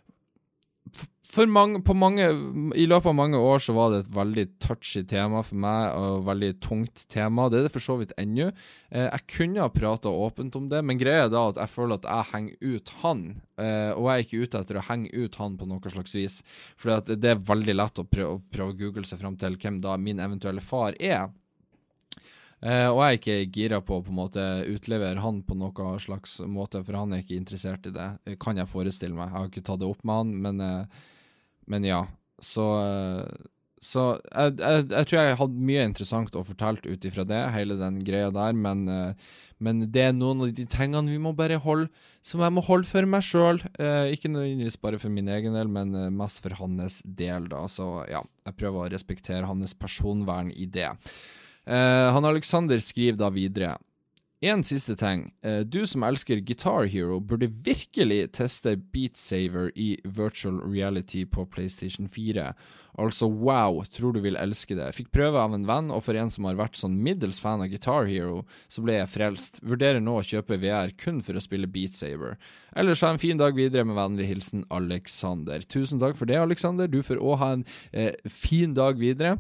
[1.47, 2.25] mange, mange,
[2.75, 6.25] I løpet av mange år så var det et veldig touchy tema for meg, og
[6.27, 7.49] veldig tungt tema.
[7.49, 8.49] Det er det for så vidt ennå.
[8.91, 12.01] Eh, jeg kunne ha prata åpent om det, men greia er da at jeg føler
[12.01, 13.23] at jeg henger ut han.
[13.55, 16.41] Eh, og jeg er ikke ute etter å henge ut han på noe slags vis.
[16.77, 19.79] For det er veldig lett å prøve, å prøve å google seg fram til hvem
[19.85, 21.31] da min eventuelle far er.
[22.63, 25.99] Uh, og jeg er ikke gira på å på en måte utlevere han på noen
[25.99, 29.33] slags måte, for han er ikke interessert i det, kan jeg forestille meg.
[29.33, 31.09] Jeg har ikke tatt det opp med han, men, uh,
[31.71, 32.03] men ja.
[32.43, 33.49] Så, uh,
[33.83, 37.79] så jeg, jeg, jeg, tror jeg hadde mye interessant å fortelle ut ifra det, hele
[37.81, 38.85] den greia der, men,
[39.63, 41.91] men, det er noen av de tingene vi må bare holde,
[42.23, 43.59] som jeg må holde for meg sjøl.
[44.15, 47.65] ikke nødvendigvis bare for min egen del, men mest for hans del, da.
[47.71, 50.93] Så ja, jeg prøver å respektere hans personvern i det.
[51.67, 53.75] Han Alexander skriver da videre.
[54.43, 55.29] En siste ting.
[55.47, 61.45] Uh, du som elsker Guitar Hero, burde virkelig teste Beat Saver i virtual reality på
[61.47, 62.49] PlayStation 4.
[62.99, 64.89] Altså wow, tror du vil elske det.
[64.97, 67.71] Fikk prøve av en venn, og for en som har vært sånn middels fan av
[67.71, 69.63] Guitar Hero, så ble jeg frelst.
[69.63, 72.35] Vurderer nå å kjøpe VR kun for å spille Beat Saver.
[72.75, 75.63] Ellers ha en fin dag videre, med vennlig hilsen Alexander.
[75.63, 76.91] Tusen takk for det, Alexander.
[76.91, 77.65] Du får òg ha en
[77.95, 79.39] eh, fin dag videre.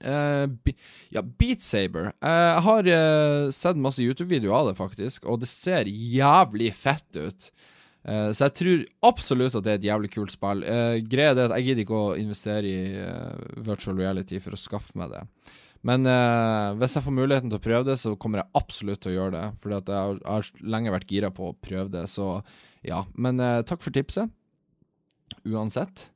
[0.00, 0.72] Uh,
[1.12, 2.12] ja, Beat Saber.
[2.24, 7.20] Uh, jeg har uh, sett masse YouTube-videoer av det, faktisk, og det ser jævlig fett
[7.20, 7.50] ut.
[8.00, 10.62] så jeg tror absolutt at det er et jævlig kult spill.
[11.04, 13.02] greia er at jeg gidder ikke å investere i
[13.60, 15.20] virtual reality for å skaffe meg det.
[15.84, 16.08] Men
[16.80, 19.34] hvis jeg får muligheten til å prøve det, så kommer jeg absolutt til å gjøre
[19.36, 19.44] det.
[19.60, 22.30] For jeg, jeg, har lenge vært gira på å prøve det, så
[22.80, 23.02] ja.
[23.20, 24.32] Men takk for tipset.
[25.44, 26.08] Uansett.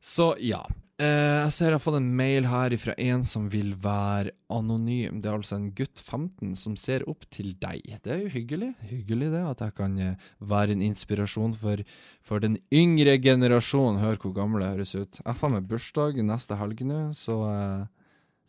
[0.00, 0.64] Så ja.
[0.98, 5.20] Uh, jeg ser jeg har fått en mail her fra en som vil være anonym.
[5.22, 7.84] Det er altså en gutt 15 som ser opp til deg.
[8.02, 8.72] Det er jo hyggelig.
[8.90, 11.84] Hyggelig det, at jeg kan uh, være en inspirasjon for,
[12.26, 14.02] for den yngre generasjonen.
[14.02, 15.22] Hør hvor gammel jeg høres ut.
[15.22, 17.86] Jeg får meg bursdag neste helg nå, så uh,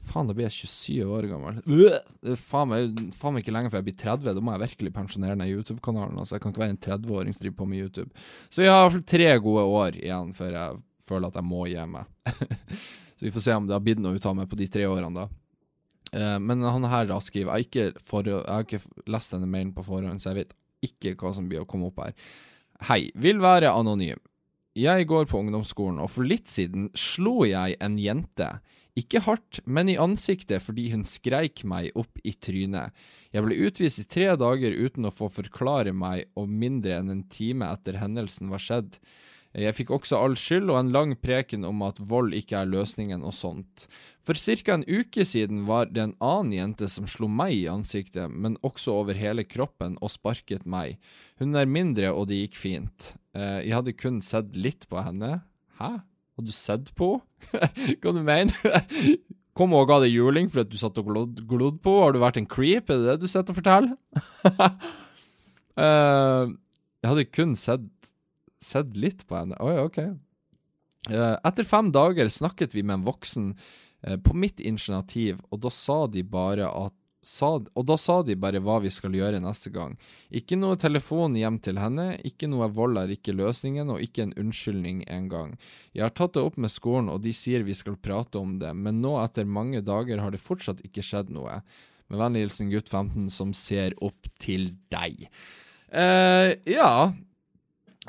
[0.09, 1.61] Faen, da blir jeg 27 år gammel.
[1.69, 4.33] Uh, faen, meg, faen meg ikke lenge før jeg blir 30.
[4.33, 6.17] Da må jeg virkelig pensjonere den YouTube-kanalen.
[6.17, 8.29] Altså, jeg kan ikke være en 30-åring som driver på med YouTube.
[8.49, 10.79] Så jeg har i hvert fall tre gode år igjen før jeg
[11.09, 12.09] føler at jeg må gi meg.
[13.17, 14.87] så vi får se om det har blitt noe ut av meg på de tre
[14.89, 15.29] årene, da.
[16.09, 19.75] Uh, men han her da skriver jeg, ikke for, jeg har ikke lest denne mailen
[19.75, 20.55] på forhånd, så jeg vet
[20.85, 22.15] ikke hva som blir å komme opp her.
[22.87, 24.21] Hei, vil være anonym.
[24.79, 28.47] Jeg går på ungdomsskolen, og for litt siden slo jeg en jente.
[28.99, 32.95] Ikke hardt, men i ansiktet fordi hun skreik meg opp i trynet.
[33.35, 37.25] Jeg ble utvist i tre dager uten å få forklare meg, og mindre enn en
[37.31, 38.97] time etter hendelsen var skjedd.
[39.59, 43.25] Jeg fikk også all skyld og en lang preken om at vold ikke er løsningen
[43.27, 43.87] og sånt.
[44.23, 44.75] For ca.
[44.75, 48.93] en uke siden var det en annen jente som slo meg i ansiktet, men også
[49.01, 50.99] over hele kroppen, og sparket meg.
[51.41, 53.13] Hun er mindre, og det gikk fint.
[53.33, 55.41] Eh, jeg hadde kun sett litt på henne.
[55.81, 55.91] Hæ?
[56.39, 57.17] Har du sett på
[57.99, 58.55] Hva du mener
[59.59, 61.97] Kom og ga deg juling for at du satt og glodd, glodd på?
[61.99, 62.87] Har du vært en creep?
[62.87, 63.97] Er det det du sitter og forteller?
[65.75, 66.47] uh,
[67.01, 67.89] jeg hadde kun sett
[68.63, 69.57] sett litt på henne.
[69.63, 70.01] Oi, ok.
[71.09, 75.71] Uh, etter fem dager snakket vi med en voksen uh, på mitt initiativ, og da
[75.73, 76.95] sa de bare at
[77.25, 79.95] sa, og da sa de bare hva vi skal gjøre neste gang.
[80.31, 84.35] Ikke noe telefon hjem til henne, ikke noe vold er ikke løsningen, og ikke en
[84.39, 85.55] unnskyldning engang.
[85.93, 88.73] Jeg har tatt det opp med skolen, og de sier vi skal prate om det,
[88.75, 91.61] men nå etter mange dager har det fortsatt ikke skjedd noe.
[92.09, 95.27] Med vennlig hilsen gutt 15 som ser opp til deg.
[95.91, 97.11] eh, ja,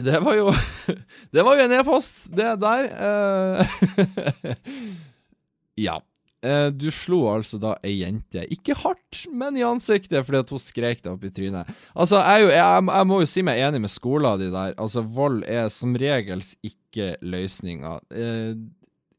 [0.04, 0.52] det var jo
[1.34, 2.88] Det var jo en e-post, det der.
[2.96, 3.82] Uh,
[5.88, 6.00] ja.
[6.40, 10.62] Uh, du slo altså da ei jente, ikke hardt, men i ansiktet, fordi at hun
[10.62, 11.68] skrek deg opp i trynet.
[11.92, 14.72] Altså, jeg, jo, jeg, jeg, må jo si meg enig med skolen de der.
[14.80, 17.98] Altså, vold er som regels ikke løsninga.
[18.08, 18.56] Uh,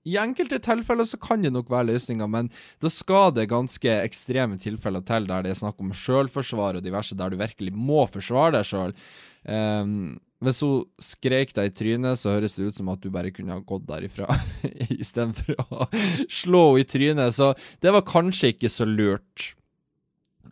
[0.10, 2.50] I enkelte tilfeller så kan det nok være løsninga, men
[2.82, 7.18] da skal det ganske ekstreme tilfeller til der det er snakk om sjølforsvar og diverse,
[7.20, 8.98] der du virkelig må forsvare deg sjøl.
[9.46, 13.34] Um, hvis hun skrek deg i trynet, så høres det ut som at du bare
[13.34, 14.28] kunne ha gått derifra
[15.02, 15.90] istedenfor å
[16.26, 17.36] slå henne i trynet.
[17.38, 17.52] Så
[17.84, 19.52] det var kanskje ikke så lurt.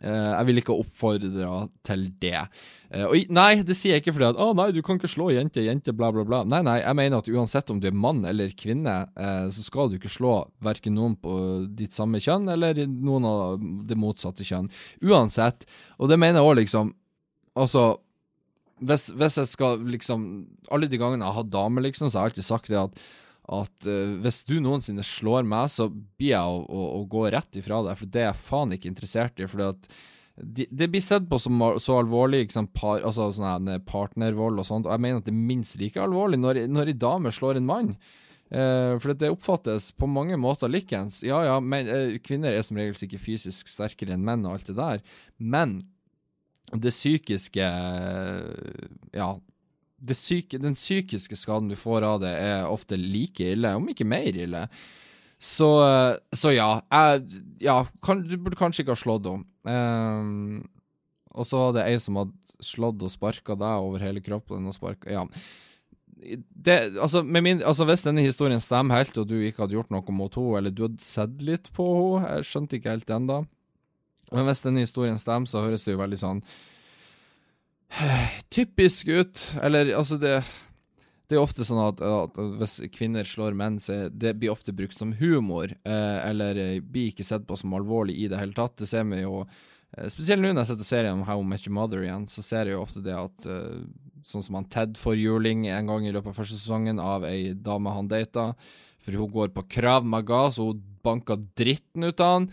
[0.00, 1.48] Uh, jeg vil ikke oppfordre
[1.84, 2.38] til det.
[2.88, 5.10] Uh, og nei, det sier jeg ikke fordi at å oh, nei, du kan ikke
[5.10, 6.40] slå jente, jente, bla, bla, bla.
[6.48, 9.90] Nei, nei, jeg mener at uansett om du er mann eller kvinne, uh, så skal
[9.90, 11.34] du ikke slå verken noen på
[11.76, 14.70] ditt samme kjønn eller noen av det motsatte kjønn.
[15.04, 15.68] Uansett.
[15.98, 16.94] Og det mener jeg òg, liksom.
[17.60, 17.84] Altså
[18.80, 20.22] hvis, hvis, jeg skal liksom
[20.72, 23.02] Alle de gangene jeg har hatt dame, liksom, så har jeg alltid sagt det at
[23.50, 27.58] at uh, hvis du noensinne slår meg, så blir jeg å, å, å, gå rett
[27.58, 29.48] ifra deg, for det er jeg faen ikke interessert i.
[29.50, 29.90] for at
[30.40, 34.86] de, det blir sett på som så alvorlig, liksom, par, altså sånn partnervold og sånt,
[34.86, 37.70] og jeg mener at det er minst like alvorlig når, når en dame slår en
[37.72, 37.94] mann.
[38.50, 41.20] Uh, for det oppfattes på mange måter likens.
[41.26, 44.70] Ja ja, men, uh, kvinner er som regel ikke fysisk sterkere enn menn og alt
[44.70, 45.02] det der,
[45.38, 45.80] men
[46.72, 47.70] det psykiske
[49.16, 49.30] Ja.
[50.00, 54.06] Det syke, den psykiske skaden du får av det, er ofte like ille, om ikke
[54.08, 54.62] mer ille.
[55.36, 55.68] Så,
[56.32, 56.70] så ja.
[56.88, 59.44] Jeg, ja kan, du burde kanskje ikke ha slått henne.
[59.68, 60.62] Um,
[61.36, 64.66] og så var det ei som hadde slått og sparka deg over hele kroppen.
[64.68, 65.26] og sparket, ja.
[66.16, 70.16] Det, altså, min, altså, Hvis denne historien stemmer helt, og du ikke hadde gjort noe
[70.16, 73.40] mot henne, eller du hadde sett litt på henne Jeg skjønte ikke helt det ennå.
[74.30, 76.42] Men hvis denne historien stemmer, så høres det jo veldig sånn
[78.54, 79.46] typisk ut.
[79.62, 80.38] Eller altså, det
[81.30, 84.96] det er ofte sånn at, at, hvis kvinner slår menn, så det blir ofte brukt
[84.98, 88.74] som humor, eh, eller eh, blir ikke sett på som alvorlig i det hele tatt.
[88.80, 92.02] Det ser vi jo eh, Spesielt nå når jeg setter serien om How Your Mother
[92.02, 93.84] igjen, så ser jeg jo ofte det at eh,
[94.26, 97.54] Sånn som han Ted får juling en gang i løpet av første sesongen av ei
[97.54, 98.50] dame han data,
[99.00, 102.50] for hun går på Krav Maga, så hun banker dritten ut av han.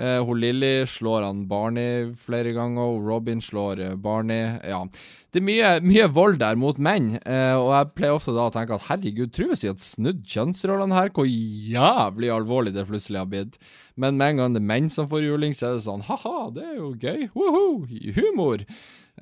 [0.00, 4.54] Uh, hun Lilly slår han Barney flere ganger, og Robin slår uh, Barney.
[4.64, 4.86] Ja.
[5.30, 8.54] Det er mye, mye vold der mot menn, eh, og jeg pleier ofte da å
[8.54, 13.20] tenke at herregud, tror vi jeg at snudd kjønnsrollene her, hvor jævlig alvorlig det plutselig
[13.20, 13.60] har blitt.
[13.94, 16.48] Men med en gang det er menn som får juling, så er det sånn ha-ha,
[16.56, 17.86] det er jo gøy, woho,
[18.16, 18.66] humor.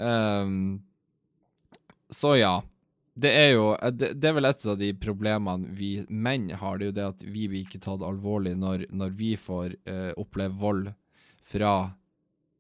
[0.01, 0.81] Um,
[2.09, 2.55] så ja
[3.19, 6.79] det er jo eh, det, det, er vel et av de problemene vi menn har,
[6.79, 10.13] det er jo det at vi blir ikke tatt alvorlig når, når vi får uh,
[10.21, 10.91] oppleve vold
[11.49, 11.73] fra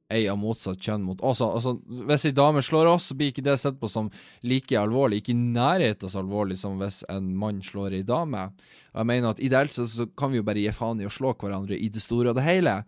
[0.08, 1.42] ei av motsatt kjønn mot oss.
[1.44, 1.74] Altså,
[2.08, 4.08] hvis ei dame slår oss, så blir ikke det sett på som
[4.40, 8.46] like alvorlig, ikke i nærheten så alvorlig som hvis en mann slår ei dame.
[8.94, 11.12] Og jeg mener at Ideelt sett så kan vi jo bare gi faen i å
[11.12, 12.80] slå hverandre i det store og det hele.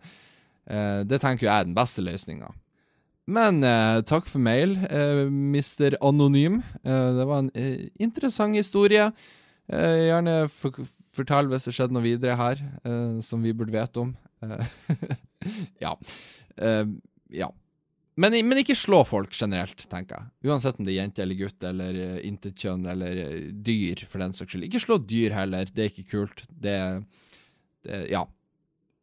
[0.65, 2.49] Uh, det tenker jeg er den beste løsninga.
[3.29, 5.97] Men eh, takk for mail, eh, Mr.
[6.01, 6.61] Anonym.
[6.83, 9.11] Eh, det var en eh, interessant historie.
[9.71, 14.15] Eh, gjerne fortell hvis det skjedde noe videre her eh, som vi burde vite om.
[15.83, 15.93] ja.
[17.29, 17.49] ja.
[18.19, 20.49] Men, men, ikke slå folk generelt, tenker jeg.
[20.49, 23.21] Uansett om det er jente eller gutt eller uh, intetkjønn eller
[23.53, 24.65] dyr, for den saks skyld.
[24.67, 26.43] Ikke slå dyr heller, det er ikke kult.
[26.49, 26.77] Det,
[27.85, 28.25] det Ja.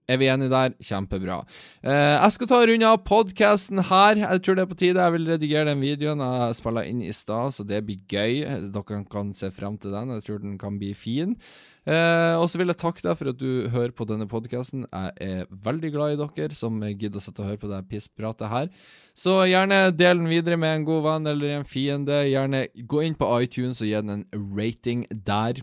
[0.09, 0.73] Er vi enige der?
[0.81, 1.43] Kjempebra.
[1.85, 4.17] Eh, jeg skal ta runde av podkasten her.
[4.23, 5.03] Jeg tror det er på tide.
[5.05, 8.41] Jeg vil redigere den videoen jeg spilla inn i stad, så det blir gøy.
[8.73, 10.15] Dere kan se frem til den.
[10.17, 11.37] Jeg tror den kan bli fin.
[11.85, 14.89] Eh, og så vil jeg takke deg for at du hører på denne podkasten.
[14.89, 18.49] Jeg er veldig glad i dere som gidder å sitte og høre på det pisspratet
[18.49, 18.73] her.
[19.13, 22.25] Så gjerne del den videre med en god venn eller en fiende.
[22.33, 25.61] Gjerne gå inn på iTunes og gi den en rating der.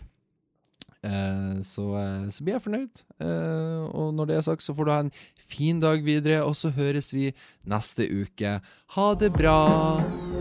[1.06, 3.04] Eh, så, eh, så, blir jeg fornøyd.
[3.22, 6.56] Eh, og når det er sagt, så får du ha en fin dag videre, og
[6.58, 7.32] så høres vi
[7.64, 8.60] neste uke.
[8.98, 10.35] Ha det bra!